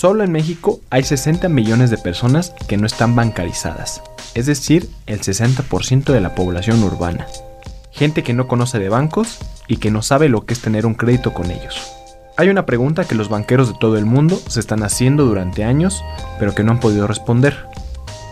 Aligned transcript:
Solo 0.00 0.24
en 0.24 0.32
México 0.32 0.80
hay 0.88 1.02
60 1.02 1.50
millones 1.50 1.90
de 1.90 1.98
personas 1.98 2.54
que 2.66 2.78
no 2.78 2.86
están 2.86 3.14
bancarizadas, 3.14 4.00
es 4.32 4.46
decir, 4.46 4.88
el 5.04 5.20
60% 5.20 6.04
de 6.04 6.20
la 6.22 6.34
población 6.34 6.82
urbana. 6.82 7.26
Gente 7.90 8.22
que 8.22 8.32
no 8.32 8.48
conoce 8.48 8.78
de 8.78 8.88
bancos 8.88 9.36
y 9.68 9.76
que 9.76 9.90
no 9.90 10.00
sabe 10.00 10.30
lo 10.30 10.46
que 10.46 10.54
es 10.54 10.62
tener 10.62 10.86
un 10.86 10.94
crédito 10.94 11.34
con 11.34 11.50
ellos. 11.50 11.92
Hay 12.38 12.48
una 12.48 12.64
pregunta 12.64 13.04
que 13.04 13.14
los 13.14 13.28
banqueros 13.28 13.68
de 13.68 13.78
todo 13.78 13.98
el 13.98 14.06
mundo 14.06 14.40
se 14.48 14.60
están 14.60 14.84
haciendo 14.84 15.26
durante 15.26 15.64
años, 15.64 16.02
pero 16.38 16.54
que 16.54 16.64
no 16.64 16.72
han 16.72 16.80
podido 16.80 17.06
responder. 17.06 17.66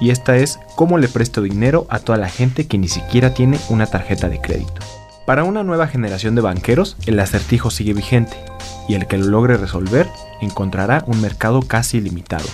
Y 0.00 0.08
esta 0.08 0.38
es 0.38 0.58
cómo 0.74 0.96
le 0.96 1.08
presto 1.08 1.42
dinero 1.42 1.86
a 1.90 1.98
toda 1.98 2.16
la 2.16 2.30
gente 2.30 2.66
que 2.66 2.78
ni 2.78 2.88
siquiera 2.88 3.34
tiene 3.34 3.60
una 3.68 3.84
tarjeta 3.84 4.30
de 4.30 4.40
crédito. 4.40 4.80
Para 5.28 5.44
una 5.44 5.62
nueva 5.62 5.88
generación 5.88 6.34
de 6.34 6.40
banqueros, 6.40 6.96
el 7.04 7.20
acertijo 7.20 7.70
sigue 7.70 7.92
vigente, 7.92 8.34
y 8.88 8.94
el 8.94 9.06
que 9.06 9.18
lo 9.18 9.26
logre 9.26 9.58
resolver 9.58 10.08
encontrará 10.40 11.04
un 11.06 11.20
mercado 11.20 11.60
casi 11.60 11.98
ilimitado, 11.98 12.46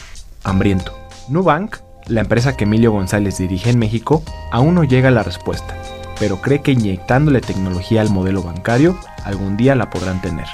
hambriento. 0.43 0.93
Nubank, 1.29 1.77
la 2.09 2.23
empresa 2.23 2.57
que 2.57 2.65
Emilio 2.65 2.91
González 2.91 3.39
dirige 3.39 3.71
en 3.71 3.79
México, 3.79 4.25
aún 4.51 4.75
no 4.75 4.83
llega 4.83 5.11
a 5.11 5.13
la 5.13 5.23
respuesta, 5.23 5.77
pero 6.19 6.43
cree 6.43 6.63
que 6.63 6.73
inyectándole 6.73 7.41
tecnología 7.41 8.01
al 8.01 8.11
modelo 8.11 8.43
bancario, 8.43 8.99
algún 9.23 9.57
día 9.57 9.77
la 9.77 9.89
podrán 9.89 10.21
tener. 10.21 10.49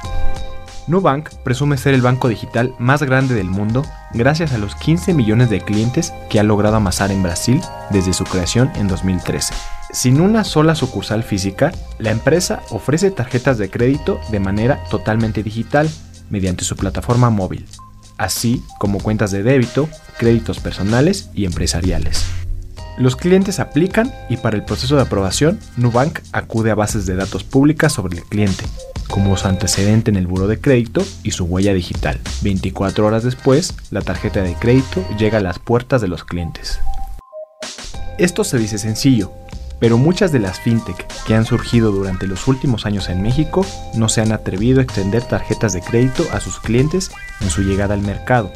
Nubank 0.89 1.31
presume 1.43 1.79
ser 1.79 1.95
el 1.95 2.03
banco 2.03 2.29
digital 2.29 2.75
más 2.79 3.03
grande 3.03 3.35
del 3.35 3.49
mundo 3.49 3.83
gracias 4.13 4.53
a 4.53 4.59
los 4.59 4.75
15 4.75 5.15
millones 5.15 5.49
de 5.49 5.63
clientes 5.63 6.13
que 6.29 6.39
ha 6.39 6.43
logrado 6.43 6.77
amasar 6.77 7.13
en 7.13 7.23
Brasil 7.23 7.63
desde 7.89 8.13
su 8.13 8.25
creación 8.25 8.71
en 8.75 8.89
2013. 8.89 9.55
Sin 9.93 10.21
una 10.21 10.45
sola 10.45 10.77
sucursal 10.77 11.25
física, 11.25 11.73
la 11.99 12.13
empresa 12.13 12.63
ofrece 12.71 13.11
tarjetas 13.11 13.59
de 13.59 13.71
crédito 13.71 14.21
de 14.31 14.39
manera 14.39 14.85
totalmente 14.89 15.43
digital 15.43 15.91
mediante 16.31 16.65
su 16.65 16.77
plataforma 16.77 17.29
móvil, 17.29 17.67
así 18.17 18.63
como 18.79 19.01
cuentas 19.01 19.33
de 19.33 19.43
débito, 19.43 19.89
créditos 20.17 20.61
personales 20.61 21.31
y 21.35 21.45
empresariales. 21.45 22.25
Los 22.99 23.17
clientes 23.17 23.59
aplican 23.59 24.13
y 24.29 24.37
para 24.37 24.57
el 24.57 24.65
proceso 24.65 24.95
de 24.95 25.03
aprobación, 25.03 25.59
Nubank 25.77 26.21
acude 26.33 26.71
a 26.71 26.77
bases 26.77 27.07
de 27.07 27.17
datos 27.17 27.43
públicas 27.43 27.93
sobre 27.93 28.19
el 28.19 28.25
cliente, 28.25 28.65
como 29.09 29.37
su 29.37 29.49
antecedente 29.49 30.11
en 30.11 30.17
el 30.17 30.29
buro 30.29 30.47
de 30.47 30.61
crédito 30.61 31.03
y 31.25 31.33
su 31.33 31.47
huella 31.47 31.75
digital. 31.75 32.21
24 32.43 33.07
horas 33.07 33.25
después, 33.25 33.75
la 33.91 34.03
tarjeta 34.03 34.43
de 34.43 34.55
crédito 34.55 35.05
llega 35.19 35.39
a 35.39 35.43
las 35.43 35.59
puertas 35.59 36.01
de 36.01 36.09
los 36.09 36.25
clientes. 36.25 36.79
Esto 38.19 38.45
se 38.45 38.59
dice 38.59 38.77
sencillo, 38.77 39.33
pero 39.81 39.99
muchas 39.99 40.31
de 40.31 40.39
las 40.39 40.61
fintech 40.61 41.07
que 41.25 41.35
han 41.35 41.47
surgido 41.47 41.91
durante 41.91 42.27
los 42.27 42.47
últimos 42.47 42.87
años 42.87 43.09
en 43.09 43.23
México 43.23 43.67
no 43.95 44.09
se 44.09 44.21
han 44.21 44.31
atrevido 44.31 44.79
a 44.79 44.83
extender 44.83 45.25
tarjetas 45.25 45.73
de 45.73 45.81
crédito 45.81 46.25
a 46.33 46.39
sus 46.39 46.61
clientes 46.61 47.11
en 47.41 47.51
su 47.51 47.63
llegada 47.63 47.95
al 47.95 48.03
mercado, 48.03 48.53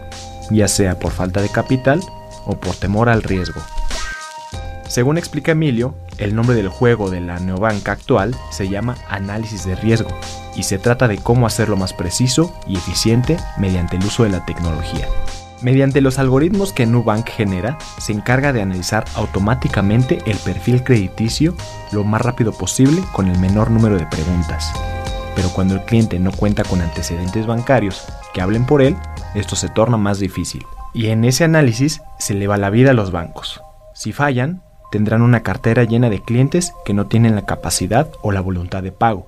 ya 0.50 0.69
sea 0.69 0.98
por 0.98 1.11
falta 1.11 1.40
de 1.40 1.48
capital 1.48 2.01
o 2.46 2.55
por 2.61 2.77
temor 2.77 3.08
al 3.08 3.23
riesgo. 3.23 3.61
Según 4.86 5.18
explica 5.18 5.52
Emilio, 5.52 5.95
el 6.18 6.36
nombre 6.36 6.55
del 6.55 6.68
juego 6.68 7.11
de 7.11 7.20
la 7.20 7.40
neobanca 7.40 7.92
actual 7.92 8.36
se 8.52 8.68
llama 8.68 8.96
análisis 9.08 9.64
de 9.64 9.74
riesgo 9.74 10.11
y 10.55 10.63
se 10.64 10.79
trata 10.79 11.08
de 11.08 11.18
cómo 11.18 11.46
hacerlo 11.46 11.77
más 11.77 11.92
preciso 11.92 12.55
y 12.68 12.77
eficiente 12.77 13.39
mediante 13.58 13.96
el 13.96 14.05
uso 14.05 14.23
de 14.23 14.30
la 14.30 14.45
tecnología. 14.45 15.08
Mediante 15.62 16.00
los 16.00 16.18
algoritmos 16.18 16.72
que 16.72 16.86
Nubank 16.86 17.28
genera, 17.28 17.78
se 17.98 18.12
encarga 18.12 18.52
de 18.52 18.60
analizar 18.60 19.04
automáticamente 19.14 20.18
el 20.26 20.36
perfil 20.38 20.82
crediticio 20.82 21.54
lo 21.92 22.04
más 22.04 22.20
rápido 22.20 22.52
posible 22.52 23.02
con 23.12 23.28
el 23.28 23.38
menor 23.38 23.70
número 23.70 23.96
de 23.96 24.06
preguntas. 24.06 24.72
Pero 25.34 25.48
cuando 25.50 25.74
el 25.74 25.82
cliente 25.82 26.18
no 26.18 26.32
cuenta 26.32 26.64
con 26.64 26.80
antecedentes 26.80 27.46
bancarios 27.46 28.04
que 28.32 28.40
hablen 28.40 28.66
por 28.66 28.82
él, 28.82 28.96
esto 29.34 29.56
se 29.56 29.68
torna 29.68 29.96
más 29.96 30.18
difícil. 30.18 30.64
Y 30.92 31.08
en 31.08 31.24
ese 31.24 31.44
análisis 31.44 32.02
se 32.18 32.34
le 32.34 32.46
va 32.46 32.56
la 32.56 32.70
vida 32.70 32.90
a 32.90 32.94
los 32.94 33.10
bancos. 33.10 33.60
Si 33.94 34.12
fallan, 34.12 34.62
tendrán 34.92 35.22
una 35.22 35.42
cartera 35.42 35.84
llena 35.84 36.10
de 36.10 36.22
clientes 36.22 36.72
que 36.84 36.94
no 36.94 37.06
tienen 37.06 37.34
la 37.34 37.46
capacidad 37.46 38.10
o 38.22 38.32
la 38.32 38.40
voluntad 38.40 38.82
de 38.82 38.92
pago. 38.92 39.26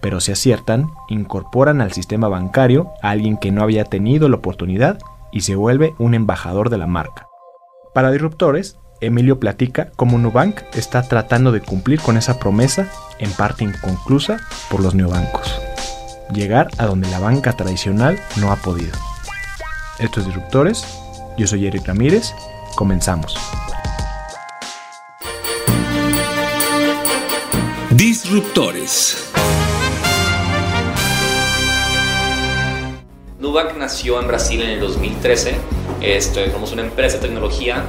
Pero 0.00 0.20
si 0.20 0.32
aciertan, 0.32 0.90
incorporan 1.08 1.80
al 1.80 1.92
sistema 1.92 2.28
bancario 2.28 2.92
a 3.02 3.10
alguien 3.10 3.36
que 3.36 3.52
no 3.52 3.62
había 3.62 3.84
tenido 3.84 4.28
la 4.28 4.36
oportunidad 4.36 4.98
y 5.32 5.40
se 5.40 5.56
vuelve 5.56 5.94
un 5.98 6.14
embajador 6.14 6.70
de 6.70 6.78
la 6.78 6.86
marca. 6.86 7.26
Para 7.94 8.10
disruptores, 8.10 8.78
Emilio 9.00 9.40
platica 9.40 9.90
cómo 9.96 10.16
Nubank 10.18 10.60
está 10.74 11.02
tratando 11.02 11.50
de 11.50 11.60
cumplir 11.60 12.00
con 12.00 12.16
esa 12.16 12.38
promesa 12.38 12.88
en 13.18 13.32
parte 13.32 13.64
inconclusa 13.64 14.38
por 14.70 14.80
los 14.80 14.94
neobancos. 14.94 15.60
Llegar 16.32 16.68
a 16.78 16.86
donde 16.86 17.10
la 17.10 17.18
banca 17.18 17.52
tradicional 17.54 18.18
no 18.40 18.52
ha 18.52 18.56
podido. 18.56 18.96
Estos 19.98 20.24
Disruptores, 20.24 20.86
yo 21.36 21.46
soy 21.46 21.66
Eric 21.66 21.86
Ramírez, 21.86 22.32
comenzamos. 22.76 23.36
Disruptores. 27.90 29.31
Nubank 33.42 33.76
nació 33.76 34.20
en 34.20 34.28
Brasil 34.28 34.62
en 34.62 34.70
el 34.70 34.78
2013. 34.78 35.56
Esto, 36.00 36.40
somos 36.52 36.70
una 36.70 36.82
empresa 36.82 37.16
de 37.16 37.22
tecnología 37.22 37.82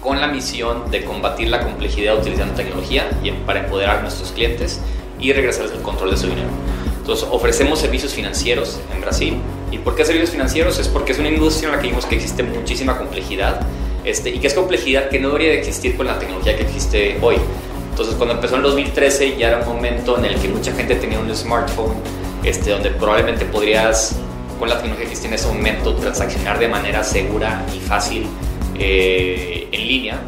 con 0.00 0.20
la 0.20 0.26
misión 0.26 0.90
de 0.90 1.04
combatir 1.04 1.50
la 1.50 1.60
complejidad 1.60 2.18
utilizando 2.18 2.54
tecnología 2.54 3.08
y 3.22 3.30
para 3.30 3.60
empoderar 3.60 3.98
a 3.98 4.02
nuestros 4.02 4.32
clientes 4.32 4.80
y 5.20 5.32
regresarles 5.32 5.70
el 5.70 5.82
control 5.82 6.10
de 6.10 6.16
su 6.16 6.26
dinero. 6.26 6.48
Entonces, 6.98 7.28
ofrecemos 7.30 7.78
servicios 7.78 8.12
financieros 8.12 8.80
en 8.92 9.00
Brasil. 9.00 9.36
¿Y 9.70 9.78
por 9.78 9.94
qué 9.94 10.04
servicios 10.04 10.30
financieros? 10.30 10.80
Es 10.80 10.88
porque 10.88 11.12
es 11.12 11.20
una 11.20 11.28
industria 11.28 11.68
en 11.68 11.76
la 11.76 11.80
que 11.80 11.86
vimos 11.86 12.04
que 12.04 12.16
existe 12.16 12.42
muchísima 12.42 12.98
complejidad 12.98 13.60
este, 14.02 14.30
y 14.30 14.40
que 14.40 14.48
es 14.48 14.54
complejidad 14.54 15.10
que 15.10 15.20
no 15.20 15.28
debería 15.28 15.50
de 15.50 15.58
existir 15.60 15.96
con 15.96 16.08
la 16.08 16.18
tecnología 16.18 16.56
que 16.56 16.64
existe 16.64 17.18
hoy. 17.22 17.36
Entonces, 17.90 18.16
cuando 18.16 18.34
empezó 18.34 18.56
en 18.56 18.62
2013 18.62 19.36
ya 19.38 19.46
era 19.46 19.58
un 19.58 19.74
momento 19.76 20.18
en 20.18 20.24
el 20.24 20.34
que 20.40 20.48
mucha 20.48 20.72
gente 20.72 20.96
tenía 20.96 21.20
un 21.20 21.32
smartphone, 21.36 21.94
este, 22.42 22.70
donde 22.70 22.90
probablemente 22.90 23.44
podrías, 23.44 24.16
con 24.62 24.68
la 24.68 24.76
tecnología 24.76 25.06
que 25.06 25.10
existe 25.10 25.26
en 25.26 25.34
ese 25.34 25.48
momento, 25.48 25.92
transaccionar 25.96 26.56
de 26.56 26.68
manera 26.68 27.02
segura 27.02 27.66
y 27.74 27.80
fácil 27.80 28.28
eh, 28.78 29.66
en 29.72 29.88
línea. 29.88 30.20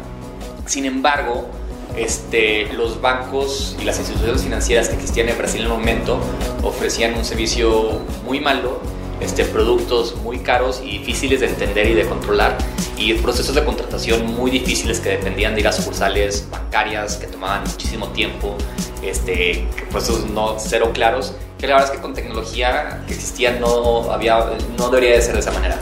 Sin 0.65 0.83
embargo, 0.83 1.47
este, 1.95 2.73
los 2.73 2.99
bancos 2.99 3.77
y 3.81 3.85
las 3.85 3.97
instituciones 3.97 4.43
financieras 4.43 4.89
que 4.89 4.95
existían 4.95 5.29
en 5.29 5.37
Brasil 5.37 5.61
en 5.61 5.67
el 5.67 5.71
momento 5.71 6.19
ofrecían 6.63 7.13
un 7.13 7.23
servicio 7.23 8.01
muy 8.25 8.41
malo 8.41 8.81
este, 9.21 9.45
productos 9.45 10.17
muy 10.17 10.39
caros 10.39 10.81
y 10.83 10.97
difíciles 10.97 11.39
de 11.39 11.47
entender 11.47 11.87
y 11.87 11.93
de 11.93 12.05
controlar 12.05 12.57
y 12.97 13.13
procesos 13.13 13.55
de 13.55 13.63
contratación 13.63 14.25
muy 14.35 14.51
difíciles 14.51 14.99
que 14.99 15.11
dependían 15.11 15.55
de 15.55 15.61
ir 15.61 15.67
a 15.69 15.71
sucursales 15.71 16.45
bancarias 16.51 17.15
que 17.15 17.27
tomaban 17.27 17.63
muchísimo 17.63 18.09
tiempo, 18.09 18.57
este, 19.01 19.65
procesos 19.89 20.29
no 20.29 20.57
cero 20.59 20.91
claros, 20.93 21.35
que 21.65 21.71
la 21.71 21.77
verdad 21.77 21.93
es 21.93 21.97
que 21.97 22.01
con 22.01 22.13
tecnología 22.13 23.01
que 23.07 23.13
existía 23.13 23.51
no, 23.53 24.11
había, 24.11 24.45
no 24.77 24.89
debería 24.89 25.15
de 25.15 25.21
ser 25.21 25.33
de 25.33 25.39
esa 25.39 25.51
manera. 25.51 25.79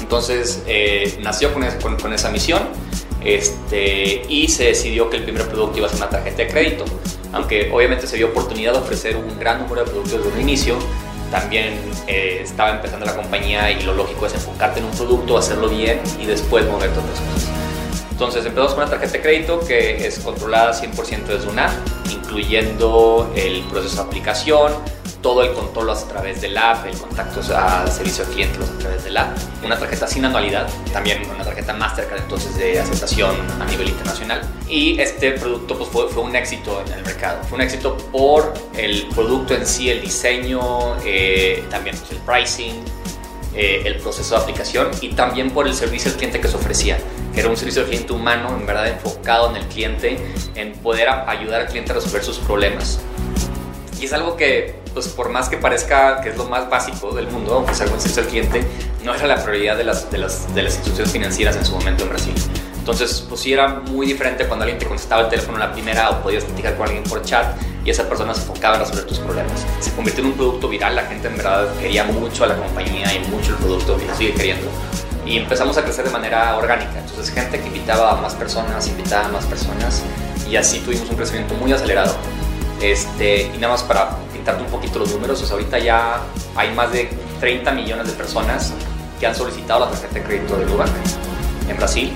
Entonces 0.00 0.62
eh, 0.66 1.18
nació 1.22 1.52
con, 1.52 1.64
con, 1.96 2.12
esa 2.12 2.30
misión 2.30 2.62
este, 3.24 4.22
y 4.28 4.48
se 4.48 4.64
decidió 4.64 5.08
que 5.08 5.16
el 5.16 5.22
primer 5.24 5.48
producto 5.48 5.78
iba 5.78 5.86
a 5.86 5.90
ser 5.90 5.98
una 5.98 6.10
tarjeta 6.10 6.42
de 6.42 6.48
crédito, 6.48 6.84
aunque 7.32 7.70
obviamente 7.72 8.06
se 8.06 8.16
dio 8.16 8.28
oportunidad 8.28 8.72
de 8.72 8.78
ofrecer 8.80 9.16
un 9.16 9.38
gran 9.38 9.62
número 9.62 9.84
de 9.84 9.90
productos 9.90 10.24
desde 10.24 10.34
un 10.34 10.40
inicio, 10.40 10.76
también 11.30 11.72
eh, 12.06 12.40
estaba 12.42 12.72
empezando 12.72 13.06
la 13.06 13.16
compañía 13.16 13.70
y 13.70 13.82
lo 13.84 13.94
lógico 13.94 14.26
es 14.26 14.34
enfocarte 14.34 14.80
en 14.80 14.86
un 14.86 14.92
producto, 14.92 15.38
hacerlo 15.38 15.70
bien 15.70 16.00
y 16.20 16.26
después 16.26 16.66
moverte 16.66 16.98
a 16.98 17.02
otras 17.02 17.20
cosas. 17.20 17.51
Entonces 18.22 18.46
empezamos 18.46 18.74
con 18.74 18.84
una 18.84 18.90
tarjeta 18.90 19.14
de 19.14 19.20
crédito 19.20 19.58
que 19.58 20.06
es 20.06 20.20
controlada 20.20 20.72
100% 20.72 21.24
desde 21.24 21.48
una 21.48 21.66
app, 21.66 21.72
incluyendo 22.08 23.28
el 23.34 23.62
proceso 23.62 23.96
de 23.96 24.02
aplicación, 24.02 24.72
todo 25.20 25.42
el 25.42 25.52
control 25.52 25.90
a 25.90 25.96
través 25.96 26.40
del 26.40 26.56
app, 26.56 26.86
el 26.86 26.96
contacto 26.96 27.40
al 27.52 27.90
servicio 27.90 28.24
al 28.24 28.30
cliente 28.30 28.60
a 28.62 28.78
través 28.78 29.02
del 29.02 29.16
app. 29.16 29.36
Una 29.64 29.76
tarjeta 29.76 30.06
sin 30.06 30.24
anualidad, 30.24 30.68
también 30.92 31.28
una 31.34 31.42
tarjeta 31.42 31.72
Mastercard 31.72 32.22
entonces 32.22 32.56
de 32.56 32.78
aceptación 32.78 33.34
a 33.60 33.64
nivel 33.64 33.88
internacional. 33.88 34.40
Y 34.68 35.00
este 35.00 35.32
producto 35.32 35.76
pues, 35.76 35.90
fue, 35.90 36.08
fue 36.08 36.22
un 36.22 36.36
éxito 36.36 36.80
en 36.86 36.92
el 36.92 37.02
mercado. 37.02 37.42
Fue 37.48 37.56
un 37.56 37.62
éxito 37.62 37.96
por 38.12 38.54
el 38.78 39.08
producto 39.08 39.52
en 39.52 39.66
sí, 39.66 39.90
el 39.90 40.00
diseño, 40.00 40.96
eh, 41.04 41.64
también 41.70 41.96
pues, 41.96 42.12
el 42.12 42.18
pricing, 42.18 42.84
eh, 43.54 43.82
el 43.84 43.96
proceso 43.96 44.34
de 44.34 44.42
aplicación 44.42 44.88
y 45.00 45.10
también 45.10 45.50
por 45.50 45.66
el 45.66 45.74
servicio 45.74 46.10
al 46.10 46.16
cliente 46.16 46.40
que 46.40 46.48
se 46.48 46.56
ofrecía, 46.56 46.98
que 47.34 47.40
era 47.40 47.48
un 47.48 47.56
servicio 47.56 47.82
al 47.82 47.88
cliente 47.88 48.12
humano, 48.12 48.56
en 48.58 48.66
verdad 48.66 48.88
enfocado 48.88 49.50
en 49.50 49.56
el 49.56 49.66
cliente, 49.66 50.18
en 50.54 50.72
poder 50.72 51.08
ayudar 51.08 51.62
al 51.62 51.66
cliente 51.66 51.92
a 51.92 51.96
resolver 51.96 52.24
sus 52.24 52.38
problemas. 52.38 53.00
Y 54.00 54.06
es 54.06 54.12
algo 54.12 54.36
que, 54.36 54.80
pues 54.94 55.08
por 55.08 55.28
más 55.28 55.48
que 55.48 55.58
parezca 55.58 56.20
que 56.22 56.30
es 56.30 56.36
lo 56.36 56.46
más 56.46 56.68
básico 56.68 57.14
del 57.14 57.28
mundo, 57.28 57.58
ofrecer 57.58 57.88
un 57.92 58.00
servicio 58.00 58.22
al 58.22 58.28
cliente, 58.28 58.64
no 59.04 59.14
era 59.14 59.26
la 59.26 59.44
prioridad 59.44 59.76
de 59.76 59.84
las, 59.84 60.10
de 60.10 60.18
las, 60.18 60.54
de 60.54 60.62
las 60.62 60.74
instituciones 60.74 61.12
financieras 61.12 61.56
en 61.56 61.64
su 61.64 61.72
momento 61.72 62.04
en 62.04 62.08
Brasil. 62.08 62.34
Entonces, 62.78 63.24
pues 63.28 63.40
sí 63.42 63.52
era 63.52 63.68
muy 63.68 64.06
diferente 64.06 64.46
cuando 64.46 64.64
alguien 64.64 64.78
te 64.78 64.86
contestaba 64.86 65.22
el 65.22 65.28
teléfono 65.28 65.56
la 65.56 65.72
primera 65.72 66.10
o 66.10 66.22
podías 66.22 66.42
platicar 66.44 66.76
con 66.76 66.86
alguien 66.86 67.04
por 67.04 67.22
chat 67.22 67.54
y 67.84 67.90
esa 67.90 68.08
persona 68.08 68.34
se 68.34 68.42
enfocaba 68.42 68.76
en 68.76 68.80
resolver 68.80 69.06
tus 69.06 69.18
problemas. 69.18 69.66
Se 69.80 69.92
convirtió 69.92 70.22
en 70.24 70.30
un 70.30 70.36
producto 70.36 70.68
viral, 70.68 70.96
la 70.96 71.02
gente 71.02 71.28
en 71.28 71.36
verdad 71.36 71.68
quería 71.80 72.04
mucho 72.04 72.44
a 72.44 72.48
la 72.48 72.56
compañía 72.56 73.12
y 73.14 73.18
mucho 73.28 73.50
el 73.50 73.56
producto 73.56 73.98
y 74.02 74.06
lo 74.06 74.14
sigue 74.14 74.34
queriendo. 74.34 74.68
Y 75.26 75.38
empezamos 75.38 75.76
a 75.78 75.84
crecer 75.84 76.04
de 76.04 76.10
manera 76.10 76.56
orgánica. 76.56 76.98
Entonces, 76.98 77.32
gente 77.32 77.60
que 77.60 77.66
invitaba 77.68 78.12
a 78.12 78.16
más 78.16 78.34
personas, 78.34 78.86
invitaba 78.88 79.26
a 79.26 79.28
más 79.28 79.44
personas 79.46 80.02
y 80.48 80.56
así 80.56 80.80
tuvimos 80.80 81.08
un 81.10 81.16
crecimiento 81.16 81.54
muy 81.54 81.72
acelerado. 81.72 82.14
Este, 82.80 83.42
y 83.42 83.58
nada 83.58 83.74
más 83.74 83.82
para 83.84 84.16
pintarte 84.32 84.62
un 84.62 84.68
poquito 84.68 84.98
los 84.98 85.12
números, 85.12 85.48
ahorita 85.50 85.78
ya 85.78 86.20
hay 86.56 86.74
más 86.74 86.92
de 86.92 87.08
30 87.40 87.70
millones 87.72 88.08
de 88.08 88.12
personas 88.14 88.72
que 89.20 89.26
han 89.26 89.34
solicitado 89.34 89.80
la 89.80 89.90
tarjeta 89.90 90.14
de 90.14 90.22
crédito 90.24 90.56
de 90.56 90.66
Nubank 90.66 90.90
en 91.68 91.76
Brasil 91.76 92.12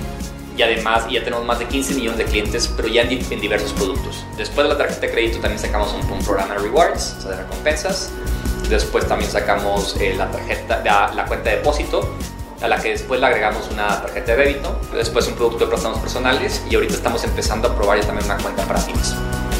y 0.57 0.63
además 0.63 1.07
ya 1.11 1.23
tenemos 1.23 1.45
más 1.45 1.59
de 1.59 1.67
15 1.67 1.95
millones 1.95 2.19
de 2.19 2.25
clientes, 2.25 2.73
pero 2.75 2.89
ya 2.89 3.03
en, 3.03 3.41
diversos 3.41 3.73
productos. 3.73 4.25
Después 4.37 4.67
de 4.67 4.75
la 4.75 4.79
tarjeta 4.79 5.01
de 5.03 5.13
crédito 5.13 5.39
también 5.41 5.61
sacamos 5.61 5.93
un, 5.93 6.25
programa 6.25 6.55
de 6.55 6.61
rewards, 6.61 7.17
o 7.19 7.23
sea, 7.23 7.31
de 7.33 7.37
recompensas. 7.43 8.11
Después 8.69 9.07
también 9.07 9.31
sacamos 9.31 9.97
eh, 10.01 10.15
la 10.17 10.31
tarjeta, 10.31 10.83
la, 10.85 11.13
la, 11.15 11.27
cuenta 11.27 11.51
de 11.51 11.57
depósito, 11.57 12.17
a 12.61 12.69
la 12.69 12.81
que 12.81 12.91
después 12.91 13.21
le 13.21 13.27
agregamos 13.27 13.69
una 13.71 14.03
tarjeta 14.03 14.35
de 14.35 14.45
débito. 14.45 14.81
Después 14.93 15.29
un 15.29 15.35
producto 15.35 15.65
de 15.65 15.67
préstamos 15.67 15.99
personales 16.01 16.63
y 16.71 16.75
ahorita 16.75 16.95
estamos 16.95 17.23
empezando 17.25 17.69
a 17.69 17.77
probar 17.77 18.01
ya 18.01 18.07
también 18.07 18.25
una 18.25 18.39
cuenta 18.39 18.65
para 18.65 18.81
pymes. 18.81 19.15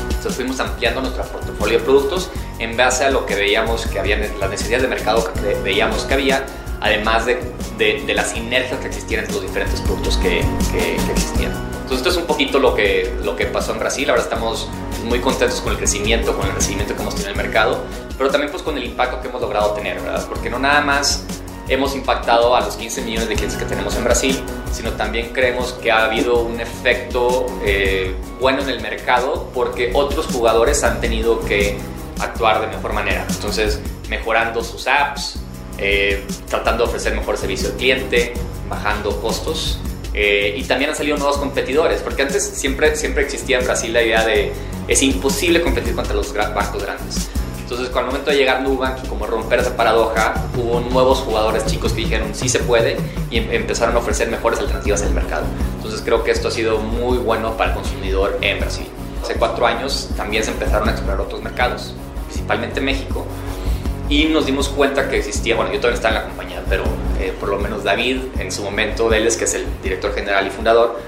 Entonces 0.09 0.35
fuimos 0.35 0.59
ampliando 0.59 1.03
nuestro 1.03 1.23
portafolio 1.25 1.79
de 1.79 1.85
productos 1.85 2.31
en 2.59 2.77
base 2.77 3.05
a 3.05 3.11
lo 3.11 3.27
que 3.27 3.35
veíamos 3.35 3.87
que 3.87 4.01
había, 4.01 4.19
las 4.41 4.51
necesidades 4.51 4.83
de 4.83 4.89
mercado 4.89 5.31
que 5.33 5.55
veíamos 5.63 6.03
que 6.05 6.15
había 6.15 6.45
además 6.81 7.27
de, 7.27 7.39
de, 7.79 8.15
la 8.15 8.25
sinergia 8.25 8.79
que 8.81 8.87
existían 8.89 9.21
entre 9.21 9.35
los 9.35 9.43
diferentes 9.43 9.81
productos 9.81 10.17
que, 10.19 10.45
que, 10.73 10.97
existían. 11.13 11.53
Entonces 11.83 11.99
esto 11.99 12.11
es 12.11 12.17
un 12.17 12.27
poquito 12.27 12.59
lo 12.59 12.75
que, 12.75 13.15
lo 13.23 13.37
que 13.37 13.47
pasó 13.47 13.73
en 13.73 13.79
Brasil, 13.79 14.09
ahora 14.11 14.23
estamos 14.23 14.69
muy 15.05 15.21
contentos 15.21 15.61
con 15.61 15.73
el 15.73 15.79
crecimiento, 15.79 16.37
con 16.37 16.47
el 16.47 16.53
recibimiento 16.53 16.95
que 16.95 17.03
hemos 17.03 17.15
tenido 17.15 17.33
en 17.33 17.39
el 17.39 17.43
mercado, 17.45 17.85
pero 18.19 18.31
también 18.31 18.51
pues 18.51 18.63
con 18.63 18.77
el 18.77 18.85
impacto 18.85 19.21
que 19.21 19.29
hemos 19.29 19.41
logrado 19.41 19.71
tener, 19.73 20.01
¿verdad? 20.01 20.27
Porque 20.29 20.51
no 20.51 20.59
nada 20.59 20.81
más 20.81 21.25
hemos 21.69 21.95
impactado 21.95 22.55
a 22.55 22.61
los 22.61 22.77
15 22.77 23.03
millones 23.03 23.29
de 23.29 23.35
clientes 23.35 23.59
que 23.59 23.65
tenemos 23.65 23.97
en 23.97 24.05
Brasil, 24.05 24.41
sino 24.73 24.93
también 24.93 25.33
creemos 25.33 25.73
que 25.75 25.91
ha 25.91 26.05
habido 26.05 26.41
un 26.41 26.61
efecto 26.61 27.47
eh, 27.65 28.15
bueno 28.41 28.63
en 28.63 28.69
el 28.69 28.81
mercado 28.81 29.51
porque 29.53 29.91
otros 29.95 30.27
jugadores 30.27 30.85
han 30.85 31.01
tenido 31.01 31.41
que 31.41 31.79
actuar 32.21 32.61
de 32.61 32.69
mejor 32.69 32.93
manera. 32.93 33.27
Entonces, 33.29 33.81
mejorando 34.09 34.63
sus 34.63 34.87
apps, 34.87 35.39
eh, 35.79 36.25
tratando 36.49 36.85
de 36.85 36.89
ofrecer 36.89 37.15
mejor 37.15 37.37
servicio 37.37 37.69
al 37.69 37.75
cliente, 37.75 38.35
bajando 38.69 39.21
costos. 39.21 39.81
Eh, 40.15 40.55
y 40.57 40.65
también 40.65 40.91
han 40.91 40.97
salido 40.97 41.19
nuevos 41.19 41.37
competidores, 41.37 42.01
porque 42.01 42.23
antes 42.23 42.43
siempre, 42.43 42.97
siempre 42.97 43.23
existía 43.23 43.59
en 43.59 43.65
Brasil 43.65 43.93
la 43.93 44.03
idea 44.03 44.25
de 44.25 44.53
es 44.89 45.03
imposible 45.03 45.61
competir 45.61 45.95
contra 45.95 46.15
los 46.15 46.33
bancos 46.33 46.83
grandes. 46.83 47.29
Entonces, 47.61 47.89
con 47.89 48.05
el 48.05 48.07
momento 48.07 48.31
de 48.31 48.37
llegar 48.37 48.63
Nubank 48.63 49.05
y 49.05 49.09
como 49.09 49.27
romper 49.27 49.59
esa 49.59 49.77
paradoja, 49.77 50.35
hubo 50.57 50.81
nuevos 50.81 51.19
jugadores 51.19 51.67
chicos 51.67 51.93
que 51.93 52.03
dijeron 52.03 52.33
sí 52.33 52.49
se 52.49 52.61
puede 52.61 52.97
y 53.29 53.39
em, 53.39 53.51
empezaron 53.51 53.97
a 53.97 53.99
ofrecer 53.99 54.31
mejores 54.31 54.61
alternativas 54.61 55.03
en 55.03 55.09
el 55.09 55.15
mercado. 55.15 55.45
Entonces, 55.75 56.01
creo 56.05 56.23
que 56.23 56.31
esto 56.31 56.47
ha 56.49 56.53
sido 56.53 56.79
muy 56.79 57.19
bueno 57.19 57.57
para 57.57 57.71
el 57.71 57.77
consumidor 57.77 58.39
en 58.41 58.61
Brasil. 58.61 58.87
Hace 59.21 59.35
cuatro 59.35 59.67
años 59.67 60.11
también 60.17 60.45
se 60.45 60.53
empezaron 60.53 60.89
a 60.89 60.93
explorar 60.93 61.21
otros 61.21 61.43
mercados, 61.43 61.93
principalmente 62.29 62.81
México, 62.81 63.27
y 64.09 64.27
nos 64.27 64.47
dimos 64.47 64.69
cuenta 64.69 65.09
que 65.09 65.19
existía, 65.19 65.57
bueno, 65.57 65.73
yo 65.73 65.79
todavía 65.79 65.97
estaba 65.97 66.17
en 66.17 66.23
la 66.23 66.29
compañía, 66.29 66.65
pero 66.69 66.85
eh, 67.21 67.33
por 67.39 67.49
lo 67.49 67.59
menos 67.59 67.83
David, 67.83 68.19
en 68.39 68.53
su 68.53 68.63
momento, 68.63 69.09
Vélez, 69.09 69.37
que 69.37 69.45
es 69.45 69.55
el 69.55 69.67
director 69.83 70.15
general 70.15 70.47
y 70.47 70.51
fundador, 70.51 71.01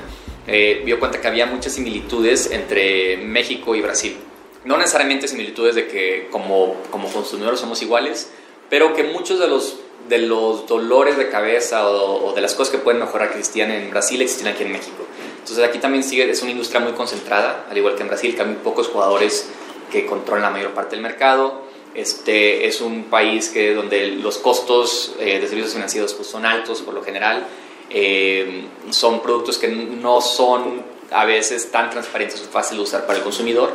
eh, 0.46 0.82
vio 0.84 0.98
cuenta 0.98 1.20
que 1.20 1.28
había 1.28 1.46
muchas 1.46 1.74
similitudes 1.74 2.50
entre 2.50 3.18
México 3.18 3.74
y 3.74 3.82
Brasil. 3.82 4.16
No 4.64 4.76
necesariamente 4.78 5.28
similitudes 5.28 5.76
de 5.76 5.86
que 5.86 6.28
como, 6.32 6.74
como 6.90 7.08
consumidores 7.12 7.60
somos 7.60 7.80
iguales, 7.82 8.32
pero 8.68 8.94
que 8.94 9.04
muchos 9.04 9.38
de 9.38 9.46
los, 9.46 9.78
de 10.08 10.18
los 10.18 10.66
dolores 10.66 11.16
de 11.16 11.28
cabeza 11.28 11.88
o, 11.88 12.32
de 12.32 12.40
las 12.40 12.54
cosas 12.54 12.72
que 12.72 12.78
pueden 12.78 13.00
mejorar 13.00 13.30
que 13.30 13.38
existían 13.38 13.70
en 13.70 13.90
Brasil 13.90 14.20
existían 14.20 14.54
aquí 14.54 14.64
en 14.64 14.72
México. 14.72 15.06
Entonces 15.38 15.64
aquí 15.64 15.78
también 15.78 16.02
sigue, 16.02 16.28
es 16.28 16.42
una 16.42 16.50
industria 16.50 16.80
muy 16.80 16.92
concentrada, 16.92 17.66
al 17.70 17.78
igual 17.78 17.94
que 17.94 18.02
en 18.02 18.08
Brasil, 18.08 18.34
que 18.34 18.42
hay 18.42 18.48
muy 18.48 18.56
pocos 18.56 18.88
jugadores 18.88 19.48
que 19.92 20.04
controlan 20.04 20.42
la 20.42 20.50
mayor 20.50 20.72
parte 20.72 20.96
del 20.96 21.02
mercado 21.02 21.67
este, 21.94 22.66
es 22.66 22.80
un 22.80 23.04
país 23.04 23.48
que, 23.48 23.74
donde 23.74 24.08
los 24.08 24.38
costos 24.38 25.14
eh, 25.18 25.40
de 25.40 25.46
servicios 25.48 25.72
financieros 25.72 26.14
pues, 26.14 26.28
son 26.28 26.46
altos 26.46 26.82
por 26.82 26.94
lo 26.94 27.02
general. 27.02 27.46
Eh, 27.90 28.64
son 28.90 29.20
productos 29.20 29.58
que 29.58 29.68
no 29.68 30.20
son 30.20 30.82
a 31.10 31.24
veces 31.24 31.70
tan 31.70 31.90
transparentes 31.90 32.40
o 32.40 32.44
fáciles 32.44 32.78
de 32.78 32.82
usar 32.82 33.06
para 33.06 33.18
el 33.18 33.24
consumidor 33.24 33.74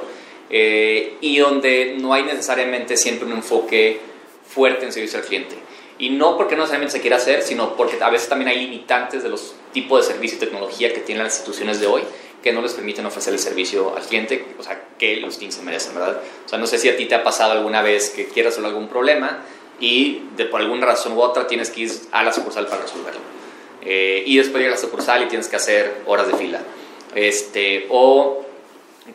eh, 0.50 1.18
y 1.20 1.40
donde 1.40 1.98
no 2.00 2.14
hay 2.14 2.24
necesariamente 2.24 2.96
siempre 2.96 3.26
un 3.26 3.34
enfoque 3.34 4.00
fuerte 4.48 4.86
en 4.86 4.94
servicio 4.94 5.20
al 5.20 5.26
cliente. 5.26 5.56
Y 5.98 6.10
no 6.10 6.38
porque 6.38 6.56
no 6.56 6.62
necesariamente 6.62 6.98
se 6.98 7.02
quiera 7.02 7.18
hacer, 7.18 7.42
sino 7.42 7.76
porque 7.76 7.98
a 8.02 8.10
veces 8.10 8.30
también 8.30 8.50
hay 8.50 8.60
limitantes 8.60 9.24
de 9.24 9.30
los 9.30 9.56
tipos 9.72 10.06
de 10.06 10.14
servicio 10.14 10.38
y 10.38 10.40
tecnología 10.40 10.94
que 10.94 11.00
tienen 11.00 11.24
las 11.24 11.34
instituciones 11.34 11.80
de 11.80 11.88
hoy 11.88 12.04
que 12.44 12.52
no 12.52 12.62
les 12.62 12.74
permiten 12.74 13.06
ofrecer 13.06 13.34
el 13.34 13.40
servicio 13.40 13.96
al 13.96 14.04
cliente, 14.04 14.46
o 14.60 14.64
sea, 14.64 14.84
que 15.00 15.16
los 15.16 15.38
clientes 15.38 15.58
se 15.58 15.66
merecen, 15.66 15.96
¿verdad? 15.96 16.22
O 16.46 16.50
sea, 16.50 16.60
no 16.60 16.68
sé 16.68 16.78
si 16.78 16.90
a 16.90 16.98
ti 16.98 17.06
te 17.06 17.16
ha 17.16 17.24
pasado 17.24 17.54
alguna 17.54 17.82
vez 17.82 18.10
que 18.10 18.26
quieras 18.26 18.54
resolver 18.54 18.72
algún 18.72 18.90
problema 18.90 19.40
y 19.80 20.24
de 20.36 20.46
por 20.46 20.62
alguna 20.62 20.86
razón 20.86 21.14
u 21.14 21.22
otra 21.22 21.48
tienes 21.48 21.70
que 21.70 21.82
ir 21.82 21.92
a 22.12 22.22
la 22.24 22.34
sucursal 22.34 22.68
para 22.68 22.82
resolverlo. 22.82 23.22
Eh, 23.82 24.24
y 24.26 24.38
después 24.38 24.62
llegas 24.62 24.80
a 24.80 24.82
la 24.82 24.90
sucursal 24.90 25.24
y 25.24 25.28
tienes 25.28 25.48
que 25.48 25.56
hacer 25.56 26.02
horas 26.06 26.28
de 26.28 26.36
fila. 26.36 26.62
Este, 27.16 27.88
o 27.90 28.46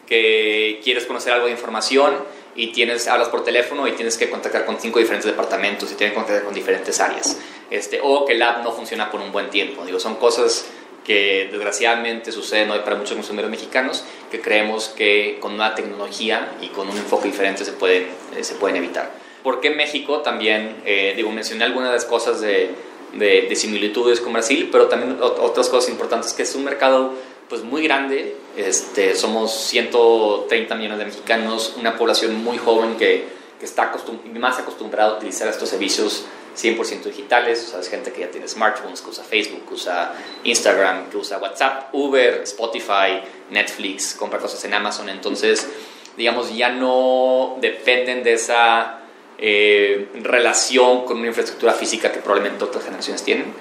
que 0.07 0.81
quieres 0.83 1.05
conocer 1.07 1.33
algo 1.33 1.47
de 1.47 1.53
información 1.53 2.15
y 2.55 2.69
tienes, 2.69 3.07
hablas 3.09 3.29
por 3.29 3.45
teléfono 3.45 3.87
y 3.87 3.93
tienes 3.93 4.17
que 4.17 4.29
contactar 4.31 4.65
con 4.65 4.81
cinco 4.81 4.99
diferentes 4.99 5.27
departamentos 5.27 5.93
y 5.93 5.95
tienes 5.95 6.13
que 6.13 6.21
contactar 6.21 6.45
con 6.45 6.55
diferentes 6.55 6.99
áreas. 7.01 7.39
Este, 7.71 8.01
o 8.03 8.25
que 8.25 8.33
el 8.33 8.43
app 8.43 8.65
no 8.65 8.73
funciona 8.73 9.11
por 9.11 9.21
un 9.21 9.33
buen 9.33 9.51
tiempo. 9.51 9.85
Digo, 9.85 10.01
son 10.01 10.17
cosas 10.17 10.67
que 11.09 11.49
desgraciadamente 11.51 12.33
suceden 12.33 12.71
hoy 12.71 12.81
para 12.81 12.95
muchos 12.95 13.17
consumidores 13.17 13.51
mexicanos, 13.51 14.05
que 14.31 14.43
creemos 14.43 14.89
que 14.89 15.39
con 15.41 15.55
una 15.55 15.75
tecnología 15.75 16.53
y 16.61 16.69
con 16.69 16.87
un 16.87 16.99
enfoque 16.99 17.29
diferente 17.29 17.65
se 17.65 17.73
pueden, 17.73 18.09
eh, 18.37 18.45
se 18.45 18.55
pueden 18.57 18.77
evitar. 18.77 19.11
¿Por 19.43 19.63
qué 19.63 19.71
México? 19.71 20.19
También, 20.19 20.77
eh, 20.85 21.15
digo, 21.17 21.31
mencioné 21.31 21.65
algunas 21.65 21.89
de 21.89 21.95
las 21.95 22.05
cosas 22.05 22.43
de, 22.43 22.75
de, 23.15 23.57
similitudes 23.57 24.21
con 24.21 24.35
Brasil, 24.35 24.69
pero 24.71 24.89
también 24.89 25.17
otras 25.23 25.71
cosas 25.71 25.89
importantes, 25.89 26.35
que 26.35 26.43
es 26.43 26.55
un 26.55 26.65
mercado 26.65 27.15
pues 27.49 27.63
muy 27.63 27.83
grande, 27.83 28.37
este, 28.59 29.15
somos 29.17 29.55
130 29.55 30.75
millones 30.75 30.99
de 30.99 31.05
mexicanos, 31.07 31.75
una 31.79 31.97
población 31.97 32.45
muy 32.45 32.59
joven 32.59 32.99
que, 32.99 33.25
que 33.59 33.65
está 33.65 33.91
más 34.39 34.59
acostumbrada 34.59 35.13
a 35.13 35.17
utilizar 35.17 35.49
estos 35.49 35.71
servicios 35.71 36.27
100% 36.59 37.05
digitales, 37.05 37.65
o 37.67 37.71
sea, 37.71 37.81
es 37.81 37.89
gente 37.89 38.13
que 38.13 38.21
ya 38.21 38.31
tiene 38.31 38.49
smartphones, 38.49 39.01
que 39.01 39.11
usa 39.11 39.23
Facebook, 39.23 39.67
que 39.69 39.75
usa 39.75 40.15
Instagram, 40.43 41.09
que 41.09 41.17
usa 41.17 41.39
WhatsApp, 41.39 41.95
Uber, 41.95 42.41
Spotify, 42.43 43.21
Netflix, 43.51 44.15
compra 44.15 44.39
cosas 44.39 44.65
en 44.65 44.75
Amazon, 44.75 45.09
entonces, 45.09 45.69
digamos, 46.17 46.55
ya 46.55 46.71
no 46.71 47.57
dependen 47.61 48.25
de 48.25 48.33
esa 48.33 48.99
eh, 49.39 50.09
relación 50.23 51.05
con 51.05 51.19
una 51.19 51.29
infraestructura 51.29 51.73
física 51.73 52.11
que 52.11 52.19
probablemente 52.19 52.65
otras 52.65 52.83
generaciones 52.83 53.23
tienen. 53.23 53.55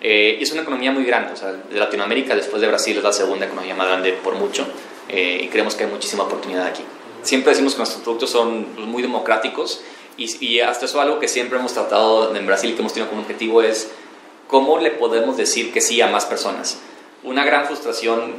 Eh, 0.00 0.38
es 0.40 0.52
una 0.52 0.62
economía 0.62 0.92
muy 0.92 1.04
grande, 1.04 1.32
o 1.32 1.36
sea, 1.36 1.52
de 1.52 1.78
Latinoamérica 1.78 2.36
después 2.36 2.62
de 2.62 2.68
Brasil 2.68 2.96
es 2.96 3.02
la 3.02 3.12
segunda 3.12 3.46
economía 3.46 3.74
más 3.74 3.88
grande 3.88 4.12
por 4.12 4.36
mucho 4.36 4.66
eh, 5.08 5.40
y 5.42 5.48
creemos 5.48 5.74
que 5.74 5.84
hay 5.84 5.90
muchísima 5.90 6.24
oportunidad 6.24 6.66
aquí. 6.66 6.82
Siempre 7.22 7.50
decimos 7.50 7.74
que 7.74 7.78
nuestros 7.78 8.04
productos 8.04 8.30
son 8.30 8.88
muy 8.88 9.02
democráticos 9.02 9.82
y, 10.16 10.60
hasta 10.60 10.86
eso 10.86 11.00
algo 11.00 11.18
que 11.18 11.28
siempre 11.28 11.58
hemos 11.58 11.72
tratado 11.72 12.34
en 12.34 12.46
Brasil 12.46 12.70
y 12.70 12.74
que 12.74 12.80
hemos 12.80 12.92
tenido 12.92 13.10
como 13.10 13.22
objetivo 13.22 13.62
es 13.62 13.90
cómo 14.48 14.78
le 14.78 14.90
podemos 14.90 15.36
decir 15.36 15.72
que 15.72 15.80
sí 15.80 16.00
a 16.00 16.06
más 16.06 16.26
personas. 16.26 16.78
Una 17.22 17.44
gran 17.44 17.66
frustración, 17.66 18.34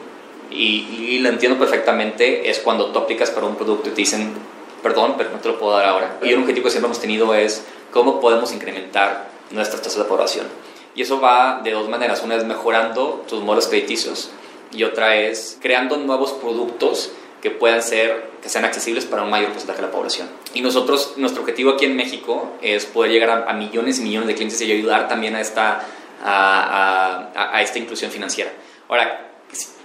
y, 0.50 1.20
lo 1.20 1.30
entiendo 1.30 1.60
perfectamente, 1.60 2.50
es 2.50 2.60
cuando 2.60 2.92
tú 2.92 3.00
aplicas 3.00 3.32
para 3.32 3.48
un 3.48 3.56
producto 3.56 3.90
y 3.90 3.92
te 3.92 4.02
dicen 4.02 4.34
perdón, 4.82 5.16
pero 5.18 5.32
no 5.32 5.40
te 5.40 5.50
lo 5.50 5.60
puedo 5.60 5.76
dar 5.76 5.86
ahora. 5.86 6.20
Y 6.22 6.34
un 6.34 6.42
objetivo 6.42 6.66
que 6.66 6.72
siempre 6.72 6.88
hemos 6.88 7.00
tenido 7.00 7.34
es 7.34 7.64
cómo 7.92 8.20
podemos 8.20 8.54
incrementar 8.54 9.28
nuestras 9.52 9.82
tasas 9.82 9.98
de 9.98 10.04
aprobación. 10.04 10.48
Y 10.96 11.02
eso 11.02 11.20
va 11.20 11.62
de 11.64 11.72
dos 11.72 11.90
maneras. 11.90 12.24
Una 12.24 12.36
es 12.36 12.46
mejorando 12.46 13.26
tus 13.28 13.42
modelos 13.42 13.68
crediticios 13.68 14.32
y 14.72 14.84
otra 14.84 15.16
es 15.16 15.58
creando 15.62 15.98
nuevos 15.98 16.34
productos 16.34 17.12
que 17.42 17.52
puedan 17.52 17.82
ser, 17.82 18.32
que 18.42 18.50
sean 18.50 18.66
accesibles 18.66 19.06
para 19.06 19.24
un 19.24 19.30
mayor 19.30 19.50
porcentaje 19.50 19.82
de 19.82 19.88
la 19.88 19.94
población. 19.94 20.30
Y 20.54 20.62
nosotros, 20.62 21.14
nuestro 21.18 21.42
objetivo 21.42 21.72
aquí 21.72 21.86
en 21.86 21.96
México 21.96 22.54
es 22.62 22.86
poder 22.86 23.12
llegar 23.12 23.46
a, 23.48 23.54
millones 23.54 24.00
y 24.00 24.02
millones 24.02 24.28
de 24.28 24.36
clientes 24.36 24.62
y 24.62 24.72
ayudar 24.72 25.08
también 25.08 25.36
a 25.36 25.42
esta, 25.42 25.84
a, 26.24 27.32
a, 27.36 27.58
a 27.58 27.62
esta 27.62 27.80
inclusión 27.80 28.12
financiera. 28.12 28.52
Ahora, 28.90 29.32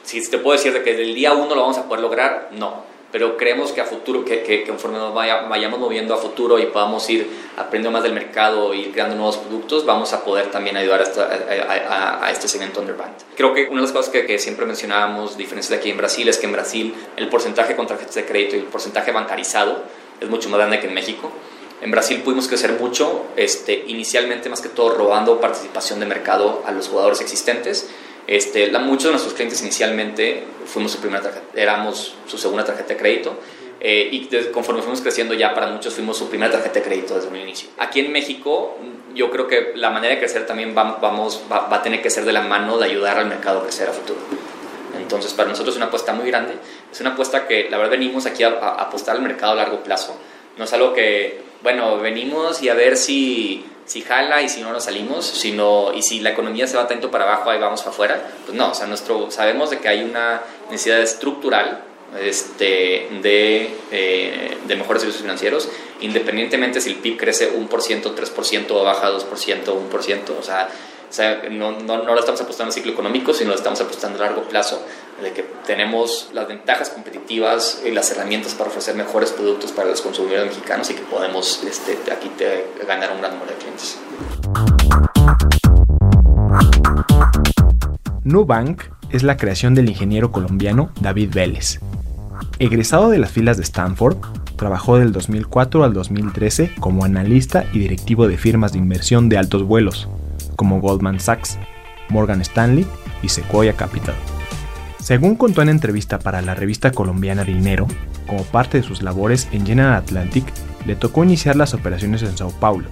si, 0.02 0.30
te 0.30 0.38
puedo 0.38 0.56
decir 0.56 0.72
de 0.72 0.82
que 0.82 0.90
desde 0.90 1.04
el 1.04 1.14
día 1.14 1.32
uno 1.32 1.54
lo 1.54 1.62
vamos 1.62 1.78
a 1.78 1.84
poder 1.86 2.02
lograr, 2.02 2.48
no 2.52 2.91
pero 3.12 3.36
creemos 3.36 3.72
que 3.72 3.82
a 3.82 3.84
futuro, 3.84 4.24
que, 4.24 4.42
que, 4.42 4.66
conforme 4.66 4.98
nos 4.98 5.14
vayamos 5.14 5.78
moviendo 5.78 6.14
a 6.14 6.16
futuro 6.16 6.58
y 6.58 6.66
podamos 6.66 7.08
ir 7.10 7.28
aprendiendo 7.58 7.90
más 7.90 8.02
del 8.02 8.14
mercado 8.14 8.72
y 8.72 8.80
ir 8.80 8.92
creando 8.92 9.14
nuevos 9.14 9.36
productos, 9.36 9.84
vamos 9.84 10.14
a 10.14 10.24
poder 10.24 10.50
también 10.50 10.78
ayudar 10.78 11.02
a, 11.02 12.24
a, 12.24 12.30
este 12.30 12.48
segmento 12.48 12.80
underbanked. 12.80 13.22
Creo 13.36 13.52
que 13.52 13.64
una 13.66 13.76
de 13.76 13.82
las 13.82 13.92
cosas 13.92 14.10
que, 14.10 14.24
que, 14.24 14.38
siempre 14.38 14.64
mencionábamos, 14.64 15.36
diferencia 15.36 15.76
de 15.76 15.80
aquí 15.80 15.90
en 15.90 15.98
Brasil, 15.98 16.26
es 16.26 16.38
que 16.38 16.46
en 16.46 16.52
Brasil 16.52 16.94
el 17.16 17.28
porcentaje 17.28 17.76
con 17.76 17.86
tarjetas 17.86 18.14
de 18.14 18.24
crédito 18.24 18.56
y 18.56 18.60
el 18.60 18.64
porcentaje 18.64 19.12
bancarizado 19.12 19.82
es 20.18 20.30
mucho 20.30 20.48
más 20.48 20.58
grande 20.58 20.80
que 20.80 20.86
en 20.86 20.94
México. 20.94 21.30
En 21.82 21.90
Brasil 21.90 22.22
pudimos 22.22 22.48
crecer 22.48 22.72
mucho, 22.80 23.24
este, 23.36 23.84
inicialmente 23.88 24.48
más 24.48 24.62
que 24.62 24.68
todo 24.68 24.94
robando 24.94 25.40
participación 25.40 26.00
de 26.00 26.06
mercado 26.06 26.62
a 26.64 26.70
los 26.70 26.88
jugadores 26.88 27.20
existentes 27.20 27.90
este, 28.26 28.70
la, 28.70 28.78
muchos 28.78 29.04
de 29.04 29.10
nuestros 29.10 29.34
clientes 29.34 29.60
inicialmente 29.62 30.44
fuimos 30.66 30.92
su 30.92 30.98
primera 31.00 31.22
tarjeta, 31.22 31.46
éramos 31.54 32.14
su 32.26 32.38
segunda 32.38 32.64
tarjeta 32.64 32.90
de 32.90 32.96
crédito 32.96 33.38
eh, 33.80 34.08
y 34.12 34.28
conforme 34.52 34.80
fuimos 34.80 35.00
creciendo 35.00 35.34
ya 35.34 35.54
para 35.54 35.66
muchos 35.66 35.94
fuimos 35.94 36.16
su 36.16 36.28
primera 36.28 36.52
tarjeta 36.52 36.80
de 36.80 36.82
crédito 36.82 37.14
desde 37.14 37.28
un 37.28 37.36
inicio. 37.36 37.70
Aquí 37.78 38.00
en 38.00 38.12
México 38.12 38.78
yo 39.14 39.30
creo 39.30 39.48
que 39.48 39.72
la 39.74 39.90
manera 39.90 40.14
de 40.14 40.20
crecer 40.20 40.46
también 40.46 40.74
va, 40.76 40.98
vamos, 41.00 41.42
va, 41.50 41.68
a 41.74 41.82
tener 41.82 42.00
que 42.00 42.10
ser 42.10 42.24
de 42.24 42.32
la 42.32 42.42
mano 42.42 42.78
de 42.78 42.86
ayudar 42.86 43.18
al 43.18 43.26
mercado 43.26 43.60
a 43.60 43.62
crecer 43.64 43.88
a 43.88 43.92
futuro. 43.92 44.20
Entonces 44.96 45.32
para 45.32 45.48
nosotros 45.48 45.74
es 45.74 45.78
una 45.78 45.86
apuesta 45.86 46.12
muy 46.12 46.28
grande, 46.28 46.54
es 46.90 47.00
una 47.00 47.10
apuesta 47.10 47.48
que 47.48 47.68
la 47.68 47.76
verdad 47.76 47.92
venimos 47.92 48.26
aquí 48.26 48.44
a, 48.44 48.50
a 48.50 48.82
apostar 48.82 49.16
al 49.16 49.22
mercado 49.22 49.52
a 49.52 49.56
largo 49.56 49.82
plazo, 49.82 50.16
no 50.56 50.64
es 50.64 50.72
algo 50.72 50.92
que, 50.92 51.51
bueno, 51.62 51.98
venimos 51.98 52.62
y 52.62 52.68
a 52.68 52.74
ver 52.74 52.96
si 52.96 53.64
si 53.84 54.02
jala 54.02 54.42
y 54.42 54.48
si 54.48 54.60
no 54.60 54.72
nos 54.72 54.84
salimos, 54.84 55.26
sino, 55.26 55.92
y 55.92 56.02
si 56.02 56.20
la 56.20 56.30
economía 56.30 56.66
se 56.66 56.76
va 56.76 56.86
tanto 56.86 57.10
para 57.10 57.24
abajo, 57.24 57.50
ahí 57.50 57.58
vamos 57.58 57.80
para 57.80 57.90
afuera, 57.90 58.30
pues 58.46 58.56
no, 58.56 58.70
o 58.70 58.74
sea, 58.74 58.86
nuestro, 58.86 59.30
sabemos 59.30 59.70
de 59.70 59.78
que 59.78 59.88
hay 59.88 60.02
una 60.02 60.40
necesidad 60.70 61.00
estructural 61.00 61.82
este, 62.20 63.08
de, 63.22 63.70
eh, 63.90 64.56
de 64.66 64.76
mejores 64.76 65.02
servicios 65.02 65.22
financieros, 65.22 65.68
independientemente 66.00 66.80
si 66.80 66.90
el 66.90 66.96
PIB 66.96 67.18
crece 67.18 67.52
1%, 67.52 67.68
3% 67.68 68.70
o 68.70 68.84
baja 68.84 69.10
2%, 69.10 69.64
1%, 69.64 70.38
o 70.38 70.42
sea, 70.42 70.68
o 71.12 71.14
sea, 71.14 71.42
no, 71.50 71.72
no, 71.72 71.98
no 72.04 72.14
lo 72.14 72.20
estamos 72.20 72.40
apostando 72.40 72.70
al 72.70 72.72
ciclo 72.72 72.92
económico, 72.92 73.34
sino 73.34 73.50
lo 73.50 73.56
estamos 73.56 73.78
apostando 73.82 74.16
a 74.18 74.28
largo 74.28 74.44
plazo, 74.44 74.82
de 75.22 75.32
que 75.32 75.44
tenemos 75.66 76.30
las 76.32 76.48
ventajas 76.48 76.88
competitivas 76.88 77.82
y 77.84 77.90
las 77.90 78.10
herramientas 78.12 78.54
para 78.54 78.70
ofrecer 78.70 78.94
mejores 78.94 79.30
productos 79.30 79.72
para 79.72 79.90
los 79.90 80.00
consumidores 80.00 80.46
mexicanos 80.46 80.88
y 80.88 80.94
que 80.94 81.02
podemos 81.02 81.62
este, 81.64 81.98
aquí 82.10 82.30
te, 82.30 82.64
ganar 82.88 83.12
un 83.12 83.20
gran 83.20 83.34
número 83.34 83.52
de 83.52 83.58
clientes. 83.58 83.98
Nubank 88.24 88.84
es 89.10 89.22
la 89.22 89.36
creación 89.36 89.74
del 89.74 89.90
ingeniero 89.90 90.32
colombiano 90.32 90.92
David 90.98 91.34
Vélez. 91.34 91.80
Egresado 92.58 93.10
de 93.10 93.18
las 93.18 93.32
filas 93.32 93.58
de 93.58 93.64
Stanford, 93.64 94.16
trabajó 94.56 94.96
del 94.96 95.12
2004 95.12 95.84
al 95.84 95.92
2013 95.92 96.72
como 96.80 97.04
analista 97.04 97.66
y 97.74 97.80
directivo 97.80 98.28
de 98.28 98.38
firmas 98.38 98.72
de 98.72 98.78
inversión 98.78 99.28
de 99.28 99.36
altos 99.36 99.64
vuelos, 99.64 100.08
como 100.62 100.80
Goldman 100.80 101.18
Sachs, 101.18 101.58
Morgan 102.08 102.40
Stanley 102.40 102.86
y 103.20 103.30
Sequoia 103.30 103.72
Capital. 103.72 104.14
Según 105.00 105.34
contó 105.34 105.60
en 105.60 105.68
entrevista 105.68 106.20
para 106.20 106.40
la 106.40 106.54
revista 106.54 106.92
colombiana 106.92 107.42
Dinero, 107.42 107.88
como 108.28 108.44
parte 108.44 108.78
de 108.78 108.84
sus 108.84 109.02
labores 109.02 109.48
en 109.50 109.66
General 109.66 109.94
Atlantic, 109.94 110.44
le 110.86 110.94
tocó 110.94 111.24
iniciar 111.24 111.56
las 111.56 111.74
operaciones 111.74 112.22
en 112.22 112.36
Sao 112.36 112.52
Paulo, 112.52 112.90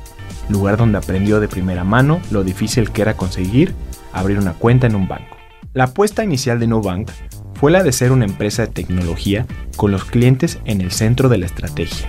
lugar 0.48 0.78
donde 0.78 0.98
aprendió 0.98 1.38
de 1.38 1.46
primera 1.46 1.84
mano 1.84 2.20
lo 2.32 2.42
difícil 2.42 2.90
que 2.90 3.02
era 3.02 3.16
conseguir 3.16 3.72
abrir 4.12 4.40
una 4.40 4.54
cuenta 4.54 4.88
en 4.88 4.96
un 4.96 5.06
banco. 5.06 5.36
La 5.72 5.84
apuesta 5.84 6.24
inicial 6.24 6.58
de 6.58 6.66
Nubank 6.66 7.08
fue 7.54 7.70
la 7.70 7.84
de 7.84 7.92
ser 7.92 8.10
una 8.10 8.24
empresa 8.24 8.62
de 8.62 8.72
tecnología 8.72 9.46
con 9.76 9.92
los 9.92 10.06
clientes 10.06 10.58
en 10.64 10.80
el 10.80 10.90
centro 10.90 11.28
de 11.28 11.38
la 11.38 11.46
estrategia, 11.46 12.08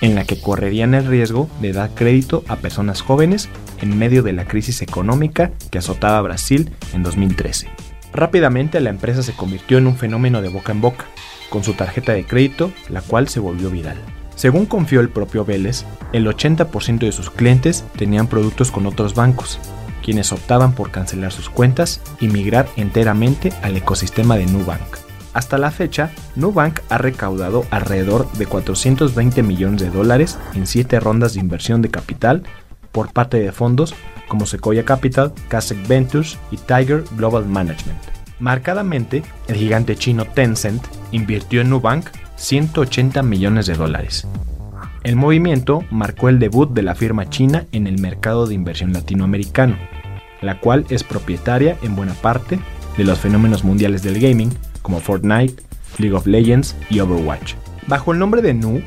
en 0.00 0.14
la 0.14 0.24
que 0.24 0.40
correrían 0.40 0.94
el 0.94 1.06
riesgo 1.06 1.48
de 1.60 1.72
dar 1.72 1.90
crédito 1.94 2.44
a 2.48 2.56
personas 2.56 3.00
jóvenes 3.02 3.48
en 3.80 3.96
medio 3.98 4.22
de 4.22 4.32
la 4.32 4.46
crisis 4.46 4.82
económica 4.82 5.52
que 5.70 5.78
azotaba 5.78 6.20
Brasil 6.22 6.70
en 6.92 7.02
2013. 7.02 7.68
Rápidamente 8.12 8.80
la 8.80 8.90
empresa 8.90 9.22
se 9.22 9.34
convirtió 9.34 9.78
en 9.78 9.86
un 9.86 9.96
fenómeno 9.96 10.42
de 10.42 10.48
boca 10.48 10.72
en 10.72 10.80
boca, 10.80 11.06
con 11.50 11.64
su 11.64 11.74
tarjeta 11.74 12.12
de 12.12 12.24
crédito, 12.24 12.72
la 12.88 13.02
cual 13.02 13.28
se 13.28 13.40
volvió 13.40 13.70
viral. 13.70 13.98
Según 14.34 14.66
confió 14.66 15.00
el 15.00 15.08
propio 15.08 15.44
Vélez, 15.44 15.84
el 16.12 16.26
80% 16.26 16.98
de 16.98 17.12
sus 17.12 17.30
clientes 17.30 17.84
tenían 17.96 18.26
productos 18.26 18.70
con 18.70 18.86
otros 18.86 19.14
bancos, 19.14 19.58
quienes 20.02 20.30
optaban 20.32 20.72
por 20.72 20.90
cancelar 20.90 21.32
sus 21.32 21.48
cuentas 21.48 22.00
y 22.20 22.28
migrar 22.28 22.68
enteramente 22.76 23.52
al 23.62 23.76
ecosistema 23.76 24.36
de 24.36 24.46
Nubank. 24.46 25.05
Hasta 25.36 25.58
la 25.58 25.70
fecha, 25.70 26.12
Nubank 26.34 26.80
ha 26.88 26.96
recaudado 26.96 27.66
alrededor 27.70 28.26
de 28.38 28.46
420 28.46 29.42
millones 29.42 29.82
de 29.82 29.90
dólares 29.90 30.38
en 30.54 30.66
7 30.66 30.98
rondas 30.98 31.34
de 31.34 31.40
inversión 31.40 31.82
de 31.82 31.90
capital 31.90 32.42
por 32.90 33.12
parte 33.12 33.38
de 33.38 33.52
fondos 33.52 33.94
como 34.28 34.46
Sequoia 34.46 34.86
Capital, 34.86 35.34
Kasek 35.48 35.86
Ventures 35.86 36.38
y 36.50 36.56
Tiger 36.56 37.04
Global 37.18 37.44
Management. 37.44 37.98
Marcadamente, 38.40 39.24
el 39.46 39.56
gigante 39.56 39.94
chino 39.94 40.24
Tencent 40.24 40.82
invirtió 41.10 41.60
en 41.60 41.68
Nubank 41.68 42.06
180 42.36 43.22
millones 43.22 43.66
de 43.66 43.74
dólares. 43.74 44.26
El 45.04 45.16
movimiento 45.16 45.84
marcó 45.90 46.30
el 46.30 46.38
debut 46.38 46.72
de 46.72 46.82
la 46.82 46.94
firma 46.94 47.28
china 47.28 47.66
en 47.72 47.86
el 47.86 48.00
mercado 48.00 48.46
de 48.46 48.54
inversión 48.54 48.94
latinoamericano, 48.94 49.76
la 50.40 50.60
cual 50.60 50.86
es 50.88 51.04
propietaria 51.04 51.76
en 51.82 51.94
buena 51.94 52.14
parte 52.14 52.58
de 52.96 53.04
los 53.04 53.18
fenómenos 53.18 53.64
mundiales 53.64 54.02
del 54.02 54.18
gaming 54.18 54.50
como 54.86 55.00
Fortnite, 55.00 55.64
League 55.98 56.14
of 56.14 56.28
Legends 56.28 56.76
y 56.90 57.00
Overwatch. 57.00 57.54
Bajo 57.88 58.12
el 58.12 58.20
nombre 58.20 58.40
de 58.40 58.54
Nu, 58.54 58.80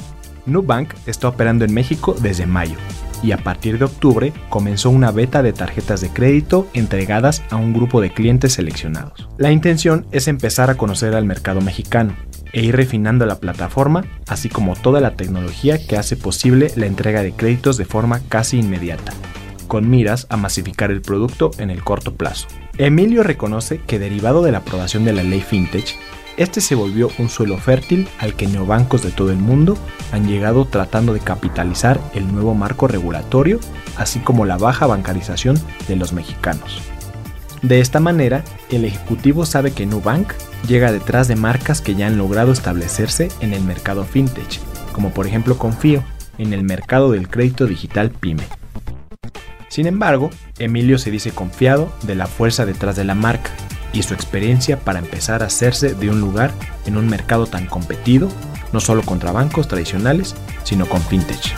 Nubank 0.46 0.94
está 1.08 1.28
operando 1.28 1.66
en 1.66 1.74
México 1.74 2.16
desde 2.22 2.46
mayo 2.46 2.78
y 3.22 3.34
a 3.34 3.38
partir 3.38 3.78
de 3.78 3.84
octubre 3.84 4.32
comenzó 4.48 4.92
una 4.92 5.12
beta 5.12 5.44
de 5.44 5.52
tarjetas 5.52 6.00
de 6.00 6.08
crédito 6.08 6.70
entregadas 6.74 7.44
a 7.50 7.58
un 7.58 7.74
grupo 7.74 8.00
de 8.00 8.14
clientes 8.14 8.54
seleccionados. 8.54 9.28
La 9.38 9.52
intención 9.52 10.06
es 10.14 10.30
empezar 10.30 10.70
a 10.70 10.76
conocer 10.76 11.16
al 11.16 11.26
mercado 11.26 11.60
mexicano 11.60 12.16
e 12.54 12.64
ir 12.64 12.78
refinando 12.78 13.26
la 13.26 13.42
plataforma, 13.42 14.06
así 14.30 14.48
como 14.48 14.78
toda 14.78 15.02
la 15.02 15.18
tecnología 15.18 15.86
que 15.86 15.98
hace 15.98 16.16
posible 16.16 16.72
la 16.78 16.86
entrega 16.86 17.24
de 17.24 17.34
créditos 17.34 17.76
de 17.76 17.84
forma 17.84 18.22
casi 18.30 18.58
inmediata, 18.58 19.12
con 19.70 19.90
miras 19.90 20.28
a 20.30 20.36
masificar 20.36 20.92
el 20.92 21.02
producto 21.02 21.52
en 21.60 21.70
el 21.70 21.82
corto 21.82 22.14
plazo. 22.16 22.50
Emilio 22.78 23.24
reconoce 23.24 23.80
que 23.80 24.00
derivado 24.00 24.44
de 24.44 24.52
la 24.52 24.58
aprobación 24.58 25.06
de 25.06 25.14
la 25.14 25.24
ley 25.24 25.40
FinTech, 25.40 25.96
este 26.36 26.60
se 26.60 26.76
volvió 26.76 27.10
un 27.18 27.30
suelo 27.30 27.58
fértil 27.58 28.08
al 28.20 28.34
que 28.34 28.48
neobancos 28.48 29.04
de 29.04 29.12
todo 29.12 29.30
el 29.32 29.38
mundo 29.38 29.78
han 30.12 30.28
llegado 30.28 30.66
tratando 30.66 31.14
de 31.14 31.20
capitalizar 31.20 32.00
el 32.14 32.32
nuevo 32.34 32.56
marco 32.56 32.88
regulatorio, 32.88 33.60
así 33.98 34.20
como 34.20 34.46
la 34.46 34.58
baja 34.58 34.88
bancarización 34.88 35.58
de 35.88 35.96
los 35.98 36.14
mexicanos. 36.14 36.82
De 37.62 37.82
esta 37.82 38.00
manera, 38.00 38.46
el 38.72 38.86
ejecutivo 38.86 39.46
sabe 39.46 39.72
que 39.72 39.86
Nubank 39.86 40.32
llega 40.66 40.94
detrás 40.94 41.28
de 41.28 41.36
marcas 41.36 41.82
que 41.82 41.96
ya 41.96 42.08
han 42.08 42.18
logrado 42.18 42.54
establecerse 42.54 43.30
en 43.42 43.54
el 43.54 43.64
mercado 43.64 44.06
fintech, 44.06 44.60
como 44.94 45.12
por 45.12 45.28
ejemplo 45.28 45.58
Confío, 45.58 46.04
en 46.38 46.54
el 46.54 46.64
mercado 46.64 47.12
del 47.12 47.28
crédito 47.28 47.66
digital 47.66 48.12
PYME. 48.12 48.59
Sin 49.70 49.86
embargo, 49.86 50.32
Emilio 50.58 50.98
se 50.98 51.12
dice 51.12 51.32
confiado 51.32 51.94
de 52.02 52.16
la 52.16 52.26
fuerza 52.26 52.66
detrás 52.66 52.96
de 52.96 53.04
la 53.04 53.14
marca 53.14 53.52
y 53.94 54.02
su 54.02 54.16
experiencia 54.16 54.80
para 54.80 54.98
empezar 54.98 55.44
a 55.44 55.46
hacerse 55.46 55.94
de 55.94 56.10
un 56.10 56.20
lugar 56.20 56.52
en 56.88 56.98
un 56.98 57.08
mercado 57.08 57.46
tan 57.46 57.68
competido, 57.68 58.30
no 58.74 58.80
solo 58.80 59.04
contra 59.04 59.32
bancos 59.32 59.68
tradicionales, 59.68 60.36
sino 60.64 60.90
con 60.90 61.02
fintech. 61.02 61.56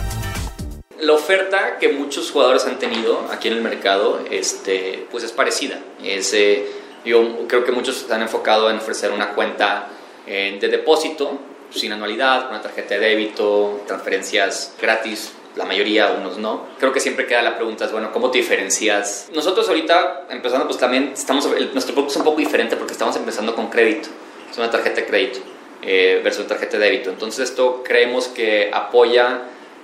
La 1.00 1.14
oferta 1.14 1.78
que 1.80 1.90
muchos 1.94 2.32
jugadores 2.32 2.66
han 2.66 2.80
tenido 2.80 3.26
aquí 3.32 3.48
en 3.48 3.56
el 3.56 3.62
mercado 3.62 4.20
este, 4.30 5.08
pues 5.10 5.24
es 5.24 5.32
parecida. 5.32 5.80
Es, 6.04 6.34
eh, 6.34 6.66
yo 7.06 7.48
creo 7.48 7.64
que 7.64 7.72
muchos 7.72 7.96
se 7.96 8.14
han 8.14 8.22
enfocado 8.22 8.70
en 8.70 8.78
ofrecer 8.78 9.12
una 9.12 9.30
cuenta 9.30 9.88
eh, 10.28 10.58
de 10.60 10.68
depósito 10.68 11.40
sin 11.70 11.94
anualidad, 11.94 12.50
una 12.50 12.62
tarjeta 12.62 12.96
de 12.96 13.00
débito, 13.00 13.84
transferencias 13.88 14.74
gratis 14.80 15.32
la 15.56 15.66
mayoría, 15.66 16.12
unos 16.12 16.38
no. 16.38 16.66
Creo 16.80 16.94
que 16.94 17.00
siempre 17.00 17.26
queda 17.28 17.42
la 17.42 17.56
pregunta, 17.56 17.86
es, 17.86 17.92
bueno, 17.92 18.12
¿cómo 18.12 18.32
te 18.32 18.38
diferencias? 18.38 19.30
Nosotros 19.34 19.68
ahorita, 19.68 20.28
empezando, 20.30 20.66
pues 20.68 20.80
también 20.80 21.12
estamos, 21.14 21.48
nuestro 21.74 21.94
producto 21.94 22.12
es 22.12 22.18
un 22.18 22.24
poco 22.24 22.38
diferente 22.40 22.76
porque 22.76 22.94
estamos 22.94 23.16
empezando 23.16 23.56
con 23.56 23.70
crédito, 23.70 24.10
es 24.50 24.58
una 24.58 24.70
tarjeta 24.70 25.02
de 25.02 25.08
crédito. 25.08 25.40
eh, 25.82 26.22
versus 26.24 26.48
tarjeta 26.48 26.78
de 26.78 26.86
débito. 26.86 27.10
Entonces 27.10 27.50
esto 27.50 27.84
creemos 27.84 28.28
que 28.28 28.70
apoya 28.72 29.42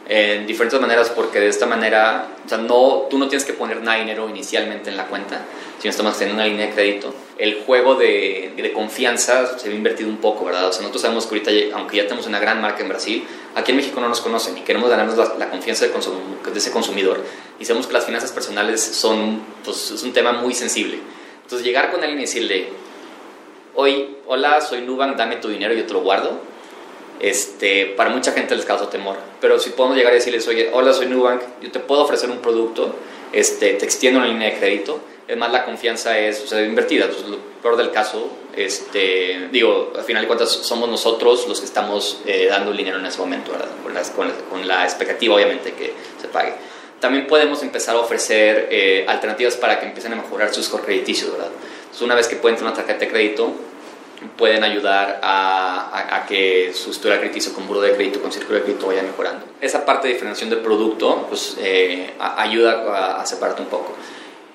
en 0.09 0.47
diferentes 0.47 0.79
maneras 0.79 1.09
porque 1.09 1.39
de 1.39 1.49
esta 1.49 1.65
manera, 1.65 2.27
o 2.45 2.49
sea, 2.49 2.57
no, 2.59 3.07
tú 3.09 3.17
no 3.17 3.27
tienes 3.27 3.45
que 3.45 3.53
poner 3.53 3.81
nada 3.81 3.97
de 3.97 4.03
dinero 4.03 4.29
inicialmente 4.29 4.89
en 4.89 4.95
la 4.95 5.07
cuenta, 5.07 5.41
sino 5.79 5.91
estamos 5.91 6.17
teniendo 6.17 6.41
una 6.41 6.49
línea 6.49 6.67
de 6.67 6.73
crédito. 6.73 7.13
El 7.37 7.63
juego 7.65 7.95
de, 7.95 8.53
de, 8.55 8.71
confianza 8.71 9.59
se 9.59 9.69
ve 9.69 9.75
invertido 9.75 10.09
un 10.09 10.17
poco, 10.17 10.45
¿verdad? 10.45 10.67
O 10.67 10.71
sea, 10.71 10.81
nosotros 10.81 11.01
sabemos 11.01 11.25
que 11.25 11.35
ahorita, 11.35 11.77
aunque 11.77 11.97
ya 11.97 12.03
tenemos 12.03 12.25
una 12.25 12.39
gran 12.39 12.61
marca 12.61 12.83
en 12.83 12.89
Brasil, 12.89 13.27
aquí 13.57 13.71
en 13.71 13.77
México 13.77 13.99
no 13.99 14.07
nos 14.07 14.21
conocen 14.21 14.55
y 14.55 14.61
queremos 14.61 14.87
ganarnos 14.89 15.17
la, 15.17 15.33
la 15.37 15.49
confianza 15.49 15.87
de, 15.87 15.91
de, 15.91 16.57
ese 16.59 16.71
consumidor. 16.71 17.19
Y 17.59 17.65
sabemos 17.65 17.87
que 17.87 17.93
las 17.93 18.05
finanzas 18.05 18.31
personales 18.31 18.81
son, 18.81 19.41
pues, 19.65 19.89
es 19.91 20.03
un 20.03 20.13
tema 20.13 20.31
muy 20.31 20.53
sensible. 20.53 20.99
Entonces, 21.41 21.65
llegar 21.65 21.91
con 21.91 22.01
alguien 22.01 22.19
y 22.19 22.21
decirle, 22.21 22.69
hoy, 23.73 24.17
hola, 24.27 24.61
soy 24.61 24.81
Nubank, 24.81 25.17
dame 25.17 25.37
tu 25.37 25.47
dinero 25.49 25.73
y 25.73 25.77
yo 25.77 25.85
te 25.87 25.93
lo 25.93 26.01
guardo, 26.01 26.39
este, 27.19 27.87
para 27.97 28.11
mucha 28.11 28.31
gente 28.31 28.55
les 28.55 28.63
causa 28.63 28.91
temor. 28.91 29.17
Pero 29.41 29.59
si 29.59 29.71
podemos 29.71 29.97
llegar 29.97 30.13
y 30.13 30.17
decirles, 30.17 30.47
oye, 30.47 30.69
hola, 30.71 30.93
soy 30.93 31.07
Nubank, 31.07 31.41
yo 31.61 31.71
te 31.71 31.79
puedo 31.79 32.03
ofrecer 32.03 32.29
un 32.29 32.39
producto, 32.39 32.93
este, 33.33 33.73
te 33.73 33.85
extiendo 33.85 34.19
una 34.19 34.27
línea 34.27 34.51
de 34.51 34.59
crédito, 34.59 34.99
es 35.27 35.37
más, 35.37 35.51
la 35.51 35.65
confianza 35.65 36.17
es 36.17 36.41
o 36.43 36.47
sea, 36.47 36.61
invertida. 36.63 37.07
Pues, 37.07 37.25
lo 37.25 37.37
peor 37.61 37.75
del 37.75 37.91
caso, 37.91 38.29
este, 38.55 39.49
digo, 39.51 39.93
al 39.95 40.03
final 40.03 40.23
de 40.23 40.27
cuentas 40.27 40.49
somos 40.49 40.89
nosotros 40.89 41.47
los 41.47 41.59
que 41.59 41.65
estamos 41.65 42.21
eh, 42.25 42.47
dando 42.49 42.71
el 42.71 42.77
dinero 42.77 42.99
en 42.99 43.05
ese 43.05 43.19
momento, 43.19 43.51
¿verdad? 43.51 43.69
Con, 43.83 43.93
las, 43.93 44.09
con, 44.11 44.31
con, 44.49 44.67
la 44.67 44.83
expectativa, 44.83 45.35
obviamente, 45.35 45.73
que 45.73 45.93
se 46.21 46.27
pague. 46.27 46.53
También 46.99 47.27
podemos 47.27 47.61
empezar 47.61 47.95
a 47.95 47.99
ofrecer 47.99 48.69
eh, 48.71 49.05
alternativas 49.07 49.55
para 49.55 49.79
que 49.79 49.85
empiecen 49.85 50.13
a 50.13 50.15
mejorar 50.15 50.53
sus 50.53 50.67
crediticios, 50.69 51.31
¿verdad? 51.31 51.49
Entonces, 51.51 52.01
una 52.01 52.15
vez 52.15 52.27
que 52.27 52.37
pueden 52.37 52.57
tener 52.57 52.71
una 52.71 52.75
tarjeta 52.75 53.01
de 53.01 53.11
crédito, 53.11 53.53
pueden 54.35 54.63
ayudar 54.63 55.19
a, 55.21 55.89
a, 55.91 56.15
a, 56.17 56.25
que 56.25 56.71
su 56.73 56.89
historia 56.89 57.19
crediticia 57.19 57.53
con 57.53 57.67
buro 57.67 57.81
de 57.81 57.93
crédito, 57.93 58.21
con 58.21 58.31
círculo 58.31 58.57
de 58.57 58.63
crédito 58.63 58.87
vaya 58.87 59.03
mejorando. 59.03 59.45
Esa 59.61 59.85
parte 59.85 60.07
de 60.07 60.13
diferenciación 60.13 60.49
de 60.49 60.57
producto 60.57 61.25
pues, 61.29 61.55
eh, 61.59 62.13
ayuda 62.19 62.83
a, 62.87 63.21
a, 63.21 63.25
separarte 63.25 63.61
un 63.61 63.67
poco. 63.67 63.95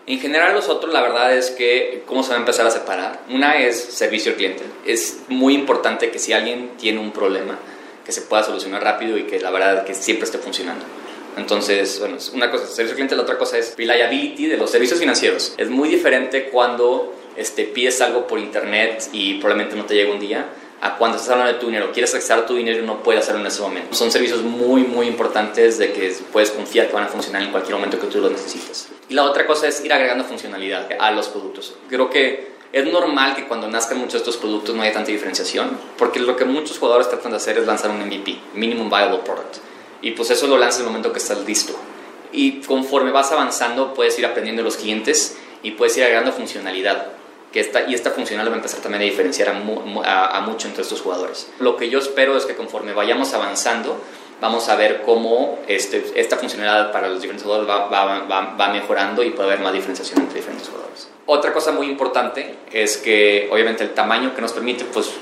En 0.07 0.19
general 0.19 0.55
los 0.55 0.69
otros, 0.69 0.93
la 0.93 1.01
verdad 1.01 1.37
es 1.37 1.51
que, 1.51 2.03
¿cómo 2.07 2.23
se 2.23 2.31
va 2.31 2.37
a 2.37 2.41
empezar 2.41 2.67
a 2.67 2.71
separar? 2.71 3.21
Una 3.31 3.59
es 3.59 3.81
servicio 3.81 4.33
al 4.33 4.37
cliente. 4.37 4.65
Es 4.85 5.21
muy 5.29 5.55
importante 5.55 6.11
que 6.11 6.19
si 6.19 6.33
alguien 6.33 6.73
tiene 6.77 6.99
un 6.99 7.13
problema, 7.13 7.59
que 8.05 8.11
se 8.11 8.23
pueda 8.23 8.43
solucionar 8.43 8.83
rápido 8.83 9.17
y 9.17 9.25
que 9.25 9.39
la 9.39 9.51
verdad 9.51 9.85
que 9.85 9.95
siempre 9.95 10.25
esté 10.25 10.39
funcionando. 10.39 10.85
Entonces, 11.37 11.99
bueno, 12.01 12.17
una 12.35 12.51
cosa 12.51 12.65
es 12.65 12.71
servicio 12.71 12.93
al 12.93 12.97
cliente, 12.97 13.17
la 13.17 13.23
otra 13.23 13.39
cosa 13.39 13.59
es 13.59 13.75
reliability 13.77 14.47
de 14.47 14.57
los 14.57 14.71
servicios 14.71 14.99
financieros. 14.99 15.55
Es 15.57 15.71
muy 15.71 15.89
diferente 15.89 16.49
cuando 16.51 17.15
este, 17.37 17.65
pides 17.65 18.01
algo 18.01 18.27
por 18.27 18.39
internet 18.39 19.09
y 19.13 19.35
probablemente 19.35 19.77
no 19.77 19.87
te 19.87 19.95
llega 19.95 20.13
un 20.13 20.21
día, 20.21 20.47
a 20.83 20.97
cuando 20.97 21.17
estás 21.17 21.31
hablando 21.31 21.53
de 21.53 21.61
tu 21.61 21.67
dinero, 21.67 21.93
quieres 21.93 22.13
acceder 22.13 22.43
a 22.43 22.47
tu 22.47 22.57
dinero 22.57 22.83
y 22.83 22.85
no 22.85 23.05
puedes 23.05 23.23
hacerlo 23.23 23.41
en 23.41 23.47
ese 23.47 23.63
momento. 23.63 23.95
Son 23.95 24.11
servicios 24.11 24.43
muy, 24.43 24.83
muy 24.83 25.07
importantes 25.07 25.79
de 25.79 25.93
que 25.93 26.13
puedes 26.33 26.51
confiar 26.51 26.89
que 26.89 26.93
van 26.93 27.05
a 27.05 27.09
funcionar 27.09 27.41
en 27.41 27.53
cualquier 27.53 27.77
momento 27.77 28.01
que 28.01 28.09
tú 28.09 28.21
los 28.21 28.33
necesites. 28.33 28.89
Y 29.09 29.15
la 29.15 29.23
otra 29.23 29.47
cosa 29.47 29.69
es 29.69 29.85
ir 29.85 29.93
agregando 29.93 30.25
funcionalidad 30.25 30.89
a 30.99 31.13
los 31.13 31.29
productos. 31.29 31.77
Creo 31.89 32.11
que 32.11 32.51
es 32.73 32.85
normal 32.93 33.37
que 33.37 33.47
cuando 33.47 33.69
nazcan 33.69 33.99
muchos 33.99 34.15
de 34.15 34.19
estos 34.19 34.39
productos 34.39 34.75
no 34.75 34.83
haya 34.83 34.93
tanta 34.93 35.13
diferenciación, 35.13 35.79
porque 35.97 36.19
lo 36.19 36.35
que 36.35 36.45
muchos 36.45 36.81
jugadores 36.81 37.09
tratan 37.09 37.31
de 37.31 37.37
hacer 37.37 37.59
es 37.59 37.67
lanzar 37.67 37.93
un 37.93 38.05
MVP, 38.05 38.41
Minimum 38.55 38.91
Viable 38.91 39.19
Product. 39.19 39.59
Y 40.01 40.11
pues 40.11 40.31
eso 40.31 40.49
lo 40.49 40.59
lanzas 40.59 40.81
en 40.81 40.87
el 40.87 40.91
momento 40.91 41.13
que 41.13 41.21
estás 41.21 41.47
listo. 41.47 41.75
Y 42.33 42.61
conforme 42.61 43.13
vas 43.13 43.31
avanzando, 43.31 43.95
puedes 43.95 44.19
ir 44.19 44.27
aprendiendo 44.27 44.63
de 44.63 44.65
los 44.65 44.79
clientes 44.79 45.37
y 45.63 45.71
puedes 45.73 45.97
ir 45.97 46.03
agregando 46.03 46.33
funcionalidad 46.33 47.22
que 47.53 47.61
esta, 47.61 47.89
y 47.89 47.95
esta 47.95 48.11
funcionalidad 48.11 48.51
va 48.51 48.57
a 48.57 48.59
empezar 48.59 48.81
también 48.81 49.03
a 49.03 49.05
diferenciar 49.05 49.51
a, 49.51 49.53
a, 50.05 50.39
a, 50.39 50.41
mucho 50.41 50.69
entre 50.69 50.83
estos 50.83 51.01
jugadores. 51.03 51.51
Lo 51.61 51.77
que 51.77 51.91
yo 51.91 51.99
espero 51.99 52.37
es 52.37 52.47
que 52.47 52.57
conforme 52.57 52.93
vayamos 52.95 53.35
avanzando, 53.35 54.01
vamos 54.41 54.69
a 54.69 54.77
ver 54.77 55.03
cómo 55.03 55.61
este, 55.69 56.05
esta 56.17 56.37
funcionalidad 56.37 56.91
para 56.91 57.09
los 57.09 57.21
diferentes 57.21 57.45
jugadores 57.45 57.71
va, 57.71 57.89
va, 57.89 58.25
va, 58.25 58.57
va, 58.59 58.69
mejorando 58.73 59.23
y 59.23 59.31
puede 59.31 59.51
haber 59.51 59.61
más 59.61 59.73
diferenciación 59.73 60.21
entre 60.21 60.37
diferentes 60.37 60.69
jugadores. 60.69 61.09
Otra 61.27 61.53
cosa 61.53 61.71
muy 61.71 61.87
importante 61.87 62.57
es 62.73 62.97
que 62.97 63.49
obviamente 63.53 63.85
el 63.85 63.91
tamaño 63.91 64.35
que 64.35 64.41
nos 64.41 64.53
permite, 64.53 64.85
pues 64.87 65.13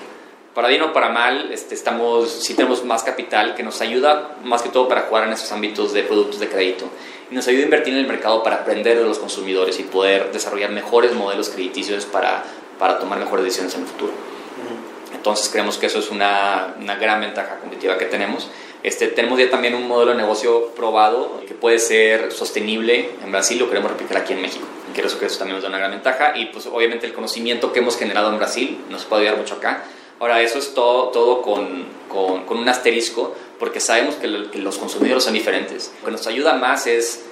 para 0.54 0.68
bien 0.68 0.82
o 0.82 0.92
para 0.92 1.10
mal, 1.10 1.52
este, 1.52 1.74
estamos, 1.74 2.30
sí 2.30 2.54
tenemos 2.54 2.84
más 2.84 3.02
capital 3.02 3.54
que 3.54 3.62
nos 3.62 3.80
ayuda 3.80 4.36
más 4.42 4.62
que 4.62 4.68
todo 4.68 4.88
para 4.88 5.02
jugar 5.02 5.26
en 5.26 5.34
esos 5.34 5.52
ámbitos 5.52 5.92
de 5.92 6.02
productos 6.02 6.40
de 6.40 6.48
crédito 6.48 6.86
y 7.30 7.34
nos 7.34 7.46
ayuda 7.46 7.62
a 7.62 7.64
invertir 7.64 7.94
en 7.94 8.00
el 8.00 8.06
mercado 8.06 8.42
para 8.42 8.56
aprender 8.56 8.98
de 8.98 9.04
los 9.04 9.18
consumidores 9.18 9.78
y 9.78 9.84
poder 9.84 10.32
desarrollar 10.32 10.70
mejores 10.70 11.12
modelos 11.12 11.48
crediticios 11.48 12.06
para, 12.06 12.44
para 12.78 12.98
tomar 12.98 13.18
mejores 13.18 13.44
decisiones 13.44 13.74
en 13.74 13.82
el 13.82 13.86
futuro. 13.86 14.12
Entonces 15.14 15.48
creemos 15.50 15.76
que 15.76 15.86
eso 15.86 15.98
es 15.98 16.10
una, 16.10 16.74
una 16.80 16.96
gran 16.96 17.20
ventaja 17.20 17.58
competitiva 17.58 17.98
que 17.98 18.06
tenemos. 18.06 18.48
Este, 18.82 19.08
tenemos 19.08 19.38
ya 19.38 19.50
también 19.50 19.74
un 19.74 19.86
modelo 19.86 20.12
de 20.12 20.16
negocio 20.16 20.68
probado 20.74 21.42
que 21.46 21.52
puede 21.52 21.78
ser 21.78 22.32
sostenible 22.32 23.10
en 23.22 23.30
Brasil, 23.30 23.58
lo 23.58 23.68
queremos 23.68 23.90
replicar 23.90 24.16
aquí 24.16 24.32
en 24.32 24.40
México. 24.40 24.66
Creo 24.94 25.18
que 25.18 25.26
eso 25.26 25.38
también 25.38 25.56
nos 25.56 25.62
da 25.62 25.68
una 25.68 25.78
gran 25.78 25.90
ventaja 25.90 26.36
y 26.36 26.46
pues 26.46 26.66
obviamente 26.66 27.06
el 27.06 27.12
conocimiento 27.12 27.72
que 27.72 27.80
hemos 27.80 27.98
generado 27.98 28.30
en 28.30 28.38
Brasil 28.38 28.80
nos 28.88 29.04
puede 29.04 29.22
ayudar 29.22 29.38
mucho 29.38 29.56
acá. 29.56 29.84
Ahora, 30.20 30.42
eso 30.42 30.58
es 30.58 30.74
todo, 30.74 31.08
todo 31.08 31.40
con, 31.40 31.86
con, 32.08 32.58
un 32.58 32.68
asterisco, 32.68 33.34
porque 33.58 33.80
sabemos 33.80 34.16
que, 34.16 34.26
lo, 34.26 34.50
que, 34.50 34.58
los 34.58 34.76
consumidores 34.76 35.24
son 35.24 35.32
diferentes. 35.32 35.92
Lo 36.00 36.06
que 36.06 36.12
nos 36.12 36.26
ayuda 36.26 36.52
más 36.54 36.86
es, 36.86 37.24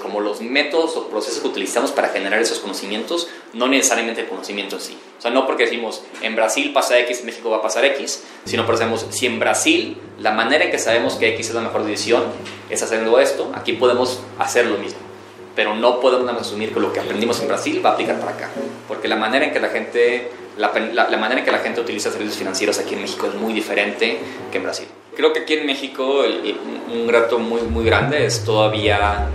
como 0.00 0.20
los 0.20 0.40
métodos 0.40 0.96
o 0.96 1.08
procesos 1.08 1.40
que 1.40 1.48
utilizamos 1.48 1.90
para 1.90 2.08
generar 2.10 2.40
esos 2.40 2.60
conocimientos, 2.60 3.28
no 3.52 3.66
necesariamente 3.66 4.20
el 4.20 4.28
conocimiento 4.28 4.76
en 4.76 4.82
sí. 4.82 4.98
O 5.18 5.20
sea, 5.20 5.32
no 5.32 5.44
porque 5.44 5.64
decimos 5.64 6.02
en 6.22 6.36
Brasil 6.36 6.72
pasa 6.72 6.98
X, 7.00 7.20
en 7.20 7.26
México 7.26 7.50
va 7.50 7.58
a 7.58 7.62
pasar 7.62 7.84
X, 7.84 8.22
sino 8.44 8.64
porque 8.64 8.78
sabemos 8.78 9.06
si 9.10 9.26
en 9.26 9.38
Brasil 9.38 9.96
la 10.18 10.30
manera 10.30 10.64
en 10.64 10.70
que 10.70 10.78
sabemos 10.78 11.14
que 11.14 11.28
X 11.34 11.48
es 11.48 11.54
la 11.54 11.60
mejor 11.60 11.84
decisión 11.84 12.24
es 12.68 12.82
haciendo 12.82 13.18
esto, 13.20 13.50
aquí 13.54 13.74
podemos 13.74 14.20
hacer 14.38 14.66
lo 14.66 14.78
mismo 14.78 15.10
pero 15.54 15.74
no 15.74 16.00
podemos 16.00 16.40
asumir 16.40 16.72
que 16.72 16.80
lo 16.80 16.92
que 16.92 17.00
aprendimos 17.00 17.40
en 17.40 17.48
Brasil 17.48 17.84
va 17.84 17.90
a 17.90 17.92
aplicar 17.92 18.18
para 18.18 18.32
acá, 18.32 18.50
porque 18.88 19.08
la 19.08 19.16
manera 19.16 19.44
en 19.44 19.52
que 19.52 19.60
la 19.60 19.68
gente, 19.68 20.30
la, 20.60 20.72
la, 20.92 21.08
la, 21.08 21.16
manera 21.16 21.40
en 21.40 21.44
que 21.44 21.50
la 21.50 21.58
gente 21.58 21.80
utiliza 21.80 22.10
servicios 22.10 22.36
financieros 22.36 22.78
aquí 22.78 22.94
en 22.94 23.02
México 23.02 23.26
es 23.26 23.34
muy 23.34 23.52
diferente 23.52 24.18
que 24.52 24.58
en 24.58 24.64
Brasil. 24.64 24.86
Creo 25.16 25.32
que 25.32 25.40
aquí 25.40 25.54
en 25.54 25.66
México 25.66 26.24
el, 26.24 26.56
un 26.92 27.08
reto 27.08 27.38
muy, 27.38 27.62
muy 27.62 27.84
grande 27.84 28.26
es 28.26 28.44
todavía 28.44 29.28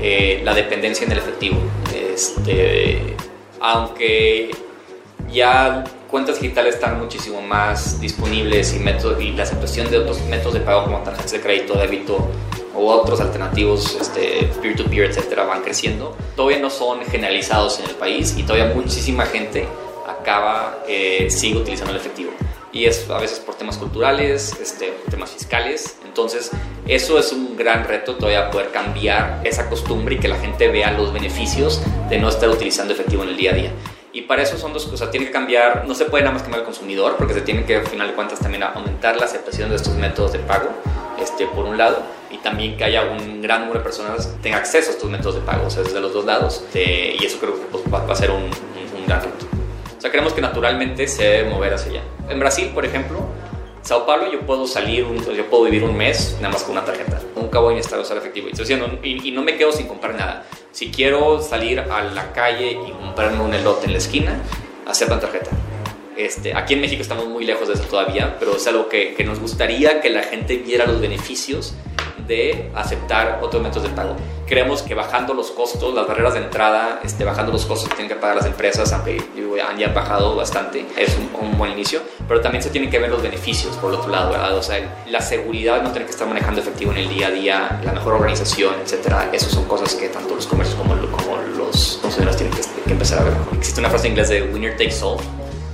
eh, 0.00 0.42
la 0.44 0.54
dependencia 0.54 1.06
en 1.06 1.12
el 1.12 1.18
efectivo. 1.18 1.56
Este, 1.94 3.16
aunque 3.60 4.50
ya 5.30 5.84
cuentas 6.10 6.40
digitales 6.40 6.74
están 6.76 7.00
muchísimo 7.00 7.40
más 7.40 8.00
disponibles 8.00 8.74
y, 8.74 8.78
métodos, 8.78 9.20
y 9.20 9.32
la 9.32 9.42
aceptación 9.42 9.90
de 9.90 9.98
otros 9.98 10.22
métodos 10.26 10.54
de 10.54 10.60
pago 10.60 10.84
como 10.84 10.98
tarjetas 10.98 11.32
de 11.32 11.40
crédito, 11.40 11.74
débito, 11.74 12.28
o 12.74 12.86
otros 12.92 13.20
alternativos, 13.22 13.96
este, 13.98 14.50
peer-to-peer, 14.60 15.10
etcétera, 15.10 15.44
van 15.44 15.62
creciendo, 15.62 16.14
todavía 16.36 16.58
no 16.58 16.68
son 16.68 17.00
generalizados 17.06 17.80
en 17.80 17.86
el 17.86 17.96
país 17.96 18.34
y 18.36 18.42
todavía 18.42 18.74
muchísima 18.74 19.24
gente 19.24 19.66
acaba, 20.26 20.82
eh, 20.88 21.28
sigue 21.30 21.58
utilizando 21.58 21.92
el 21.92 22.00
efectivo. 22.00 22.32
Y 22.72 22.84
es 22.84 23.08
a 23.08 23.18
veces 23.18 23.38
por 23.38 23.54
temas 23.54 23.78
culturales, 23.78 24.58
este, 24.60 24.92
temas 25.08 25.30
fiscales. 25.30 25.96
Entonces, 26.04 26.50
eso 26.86 27.18
es 27.18 27.32
un 27.32 27.56
gran 27.56 27.86
reto 27.86 28.16
todavía 28.16 28.50
poder 28.50 28.70
cambiar 28.70 29.40
esa 29.44 29.68
costumbre 29.68 30.16
y 30.16 30.18
que 30.18 30.28
la 30.28 30.38
gente 30.38 30.68
vea 30.68 30.90
los 30.90 31.12
beneficios 31.12 31.80
de 32.10 32.18
no 32.18 32.28
estar 32.28 32.50
utilizando 32.50 32.92
efectivo 32.92 33.22
en 33.22 33.30
el 33.30 33.36
día 33.36 33.52
a 33.52 33.54
día. 33.54 33.70
Y 34.12 34.22
para 34.22 34.42
eso 34.42 34.58
son 34.58 34.72
dos 34.72 34.86
cosas. 34.86 35.10
Tiene 35.10 35.26
que 35.26 35.32
cambiar, 35.32 35.86
no 35.86 35.94
se 35.94 36.06
puede 36.06 36.24
nada 36.24 36.34
más 36.34 36.42
cambiar 36.42 36.60
el 36.60 36.66
consumidor, 36.66 37.16
porque 37.16 37.32
se 37.32 37.42
tiene 37.42 37.64
que, 37.64 37.76
al 37.76 37.86
final 37.86 38.08
de 38.08 38.14
cuentas, 38.14 38.40
también 38.40 38.62
aumentar 38.64 39.16
la 39.16 39.26
aceptación 39.26 39.70
de 39.70 39.76
estos 39.76 39.94
métodos 39.94 40.32
de 40.32 40.40
pago, 40.40 40.70
este, 41.20 41.46
por 41.46 41.64
un 41.64 41.78
lado 41.78 42.02
y 42.30 42.38
también 42.38 42.76
que 42.76 42.84
haya 42.84 43.04
un 43.04 43.40
gran 43.40 43.60
número 43.60 43.78
de 43.78 43.84
personas 43.84 44.26
que 44.26 44.42
tengan 44.42 44.60
acceso 44.60 44.90
a 44.90 44.94
estos 44.94 45.10
métodos 45.10 45.36
de 45.36 45.40
pago, 45.42 45.66
o 45.66 45.70
sea, 45.70 45.82
desde 45.82 46.00
los 46.00 46.12
dos 46.12 46.24
lados. 46.24 46.64
Eh, 46.74 47.16
y 47.18 47.24
eso 47.24 47.38
creo 47.38 47.54
que 47.54 47.66
pues, 47.70 47.84
va, 47.92 48.12
a 48.12 48.16
ser 48.16 48.30
un, 48.30 48.42
un, 48.42 49.00
un, 49.00 49.06
gran 49.06 49.22
reto. 49.22 49.45
Sea, 50.06 50.12
creemos 50.12 50.34
que 50.34 50.40
naturalmente 50.40 51.08
se 51.08 51.24
debe 51.24 51.50
mover 51.50 51.74
hacia 51.74 51.90
allá. 51.90 52.02
En 52.28 52.38
Brasil, 52.38 52.70
por 52.72 52.84
ejemplo, 52.84 53.26
Sao 53.82 54.06
Paulo, 54.06 54.30
yo 54.30 54.38
puedo 54.42 54.64
salir, 54.68 55.02
un, 55.02 55.24
yo 55.34 55.46
puedo 55.46 55.64
vivir 55.64 55.82
un 55.82 55.96
mes 55.96 56.36
nada 56.40 56.52
más 56.52 56.62
con 56.62 56.76
una 56.76 56.84
tarjeta. 56.84 57.20
Nunca 57.34 57.58
voy 57.58 57.72
a 57.72 57.76
necesitar 57.78 57.98
usar 57.98 58.16
efectivo. 58.16 58.46
Y, 58.46 58.52
diciendo, 58.52 59.00
y, 59.02 59.28
y 59.28 59.32
no 59.32 59.42
me 59.42 59.56
quedo 59.56 59.72
sin 59.72 59.88
comprar 59.88 60.14
nada. 60.14 60.46
Si 60.70 60.92
quiero 60.92 61.42
salir 61.42 61.80
a 61.80 62.04
la 62.04 62.32
calle 62.32 62.78
y 62.86 62.92
comprarme 62.92 63.42
un 63.42 63.52
elote 63.52 63.86
en 63.86 63.92
la 63.94 63.98
esquina, 63.98 64.40
aceptan 64.86 65.18
tarjeta. 65.18 65.50
Este, 66.16 66.54
aquí 66.54 66.74
en 66.74 66.82
México 66.82 67.02
estamos 67.02 67.26
muy 67.26 67.44
lejos 67.44 67.66
de 67.66 67.74
eso 67.74 67.82
todavía, 67.82 68.36
pero 68.38 68.54
es 68.54 68.66
algo 68.68 68.88
que, 68.88 69.14
que, 69.14 69.24
nos 69.24 69.40
gustaría 69.40 70.00
que 70.00 70.10
la 70.10 70.22
gente 70.22 70.58
viera 70.58 70.86
los 70.86 71.00
beneficios 71.00 71.74
de 72.26 72.70
aceptar 72.74 73.40
otros 73.42 73.62
métodos 73.62 73.84
de 73.84 73.90
pago. 73.90 74.16
Creemos 74.46 74.82
que 74.82 74.94
bajando 74.94 75.34
los 75.34 75.50
costos, 75.50 75.94
las 75.94 76.06
barreras 76.06 76.34
de 76.34 76.40
entrada, 76.40 77.00
este, 77.02 77.24
bajando 77.24 77.52
los 77.52 77.66
costos 77.66 77.88
que 77.88 77.96
tienen 77.96 78.14
que 78.14 78.20
pagar 78.20 78.36
las 78.36 78.46
empresas, 78.46 78.92
han 78.92 79.78
ya 79.78 79.88
bajado 79.88 80.36
bastante, 80.36 80.86
es 80.96 81.16
un, 81.16 81.46
un, 81.46 81.58
buen 81.58 81.72
inicio, 81.72 82.00
pero 82.28 82.40
también 82.40 82.62
se 82.62 82.70
tienen 82.70 82.90
que 82.90 82.98
ver 82.98 83.10
los 83.10 83.22
beneficios 83.22 83.74
por 83.76 83.92
el 83.92 83.98
otro 83.98 84.10
lado, 84.10 84.30
¿verdad? 84.30 84.56
O 84.56 84.62
sea, 84.62 84.78
la 85.08 85.20
seguridad, 85.20 85.82
no 85.82 85.90
tener 85.90 86.06
que 86.06 86.12
estar 86.12 86.28
manejando 86.28 86.60
efectivo 86.60 86.92
en 86.92 86.98
el 86.98 87.08
día 87.08 87.28
a 87.28 87.30
día, 87.30 87.80
la 87.84 87.92
mejor 87.92 88.14
organización, 88.14 88.74
etcétera, 88.82 89.30
esas 89.32 89.50
son 89.50 89.64
cosas 89.64 89.94
que 89.94 90.08
tanto 90.08 90.34
los 90.34 90.46
comercios 90.46 90.76
como, 90.76 90.94
como 91.10 91.36
los 91.56 91.98
consumidores 92.02 92.36
tienen 92.36 92.56
que, 92.56 92.62
que 92.82 92.92
empezar 92.92 93.20
a 93.20 93.24
ver. 93.24 93.34
Existe 93.56 93.80
una 93.80 93.90
frase 93.90 94.06
en 94.06 94.12
inglés 94.12 94.28
de 94.28 94.42
winner 94.42 94.76
takes 94.76 95.02
all, 95.02 95.18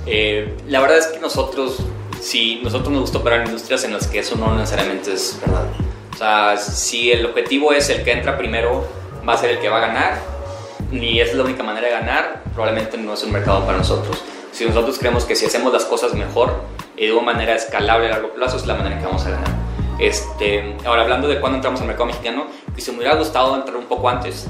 eh, 0.05 0.57
la 0.67 0.81
verdad 0.81 0.97
es 0.97 1.07
que 1.07 1.19
nosotros 1.19 1.77
si 2.19 2.61
nosotros 2.63 2.89
nos 2.89 3.01
gusta 3.01 3.17
operar 3.17 3.41
en 3.41 3.47
industrias 3.47 3.83
en 3.83 3.93
las 3.93 4.07
que 4.07 4.19
eso 4.19 4.35
no 4.35 4.55
necesariamente 4.55 5.13
es 5.13 5.37
verdad. 5.45 5.65
O 6.13 6.15
sea, 6.15 6.57
si 6.57 7.11
el 7.11 7.25
objetivo 7.25 7.73
es 7.73 7.89
el 7.89 8.03
que 8.03 8.11
entra 8.11 8.37
primero 8.37 8.87
va 9.27 9.33
a 9.33 9.37
ser 9.37 9.51
el 9.51 9.59
que 9.59 9.69
va 9.69 9.77
a 9.77 9.87
ganar, 9.87 10.19
ni 10.91 11.19
esa 11.19 11.31
es 11.31 11.37
la 11.37 11.43
única 11.43 11.63
manera 11.63 11.87
de 11.87 11.93
ganar, 11.93 12.43
probablemente 12.53 12.97
no 12.97 13.13
es 13.13 13.23
un 13.23 13.31
mercado 13.31 13.65
para 13.65 13.79
nosotros. 13.79 14.23
Si 14.51 14.65
nosotros 14.65 14.99
creemos 14.99 15.25
que 15.25 15.35
si 15.35 15.45
hacemos 15.45 15.73
las 15.73 15.85
cosas 15.85 16.13
mejor 16.13 16.61
y 16.95 17.07
de 17.07 17.13
una 17.13 17.33
manera 17.33 17.55
escalable 17.55 18.07
a 18.07 18.11
largo 18.11 18.33
plazo, 18.33 18.57
es 18.57 18.67
la 18.67 18.75
manera 18.75 18.95
en 18.95 19.01
que 19.01 19.07
vamos 19.07 19.25
a 19.25 19.31
ganar. 19.31 19.49
Este, 19.99 20.75
ahora, 20.85 21.03
hablando 21.03 21.27
de 21.27 21.39
cuándo 21.39 21.57
entramos 21.57 21.81
al 21.81 21.87
mercado 21.87 22.05
mexicano, 22.07 22.45
si 22.77 22.91
me 22.91 22.97
hubiera 22.99 23.15
gustado 23.15 23.55
entrar 23.55 23.77
un 23.77 23.85
poco 23.85 24.09
antes, 24.09 24.47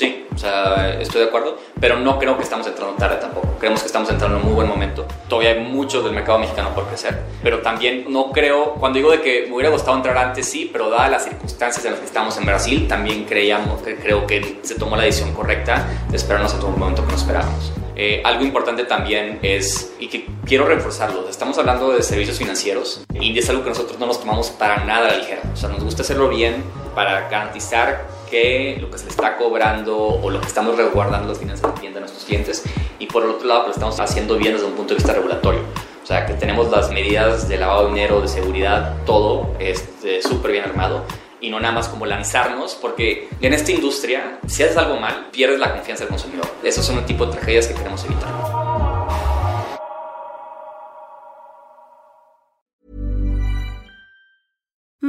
Sí, 0.00 0.24
o 0.34 0.38
sea, 0.38 0.98
estoy 0.98 1.20
de 1.20 1.26
acuerdo, 1.26 1.58
pero 1.78 1.98
no 1.98 2.18
creo 2.18 2.34
que 2.38 2.42
estamos 2.42 2.66
entrando 2.66 2.94
tarde 2.94 3.16
tampoco. 3.16 3.48
Creemos 3.58 3.80
que 3.80 3.86
estamos 3.86 4.08
entrando 4.08 4.38
en 4.38 4.42
un 4.42 4.48
muy 4.48 4.54
buen 4.54 4.66
momento. 4.66 5.06
Todavía 5.28 5.50
hay 5.50 5.60
mucho 5.60 6.00
del 6.00 6.14
mercado 6.14 6.38
mexicano 6.38 6.74
por 6.74 6.86
crecer, 6.86 7.20
pero 7.42 7.58
también 7.58 8.06
no 8.08 8.32
creo, 8.32 8.76
cuando 8.76 8.96
digo 8.96 9.10
de 9.10 9.20
que 9.20 9.44
me 9.46 9.56
hubiera 9.56 9.68
gustado 9.68 9.98
entrar 9.98 10.16
antes, 10.16 10.46
sí, 10.46 10.70
pero 10.72 10.88
dadas 10.88 11.10
las 11.10 11.24
circunstancias 11.24 11.84
en 11.84 11.90
las 11.90 12.00
que 12.00 12.06
estamos 12.06 12.34
en 12.38 12.46
Brasil, 12.46 12.88
también 12.88 13.24
creíamos, 13.24 13.82
creo 13.82 14.26
que 14.26 14.60
se 14.62 14.74
tomó 14.76 14.96
la 14.96 15.02
decisión 15.02 15.34
correcta 15.34 15.86
de 16.08 16.16
esperarnos 16.16 16.54
a 16.54 16.56
todo 16.56 16.68
un 16.68 16.78
momento 16.78 17.04
que 17.04 17.10
no 17.10 17.18
esperábamos. 17.18 17.70
Eh, 17.94 18.22
algo 18.24 18.42
importante 18.42 18.84
también 18.84 19.38
es, 19.42 19.92
y 19.98 20.08
que 20.08 20.24
quiero 20.46 20.64
reforzarlo, 20.64 21.28
estamos 21.28 21.58
hablando 21.58 21.92
de 21.92 22.02
servicios 22.02 22.38
financieros 22.38 23.04
y 23.12 23.38
es 23.38 23.50
algo 23.50 23.64
que 23.64 23.68
nosotros 23.68 23.98
no 23.98 24.06
nos 24.06 24.18
tomamos 24.18 24.48
para 24.48 24.82
nada 24.86 25.08
a 25.08 25.10
la 25.10 25.18
ligera. 25.18 25.42
O 25.52 25.56
sea, 25.58 25.68
nos 25.68 25.84
gusta 25.84 26.00
hacerlo 26.00 26.30
bien 26.30 26.64
para 26.94 27.28
garantizar 27.28 28.19
que 28.30 28.78
lo 28.80 28.90
que 28.90 28.98
se 28.98 29.04
le 29.04 29.10
está 29.10 29.36
cobrando 29.36 29.96
o 29.98 30.30
lo 30.30 30.40
que 30.40 30.46
estamos 30.46 30.76
resguardando 30.76 31.28
las 31.28 31.38
finanzas 31.38 31.80
de 31.80 32.00
nuestros 32.00 32.24
clientes 32.24 32.62
y 32.98 33.06
por 33.06 33.24
el 33.24 33.30
otro 33.30 33.48
lado 33.48 33.64
lo 33.66 33.72
estamos 33.72 33.98
haciendo 33.98 34.36
bien 34.36 34.52
desde 34.52 34.66
un 34.66 34.72
punto 34.72 34.94
de 34.94 34.98
vista 34.98 35.12
regulatorio. 35.12 35.62
O 36.02 36.06
sea, 36.06 36.26
que 36.26 36.34
tenemos 36.34 36.70
las 36.70 36.90
medidas 36.90 37.48
de 37.48 37.56
lavado 37.56 37.84
de 37.84 37.94
dinero, 37.94 38.20
de 38.20 38.28
seguridad, 38.28 38.96
todo 39.04 39.54
este, 39.58 40.22
súper 40.22 40.52
bien 40.52 40.64
armado 40.64 41.04
y 41.40 41.50
no 41.50 41.58
nada 41.58 41.74
más 41.74 41.88
como 41.88 42.06
lanzarnos, 42.06 42.74
porque 42.74 43.28
en 43.40 43.54
esta 43.54 43.72
industria, 43.72 44.38
si 44.46 44.62
haces 44.62 44.76
algo 44.76 44.96
mal, 44.96 45.28
pierdes 45.30 45.58
la 45.58 45.72
confianza 45.72 46.04
del 46.04 46.10
consumidor. 46.10 46.46
Esos 46.62 46.84
son 46.84 46.98
el 46.98 47.06
tipo 47.06 47.26
de 47.26 47.32
tragedias 47.32 47.66
que 47.66 47.74
queremos 47.74 48.04
evitar. 48.04 48.39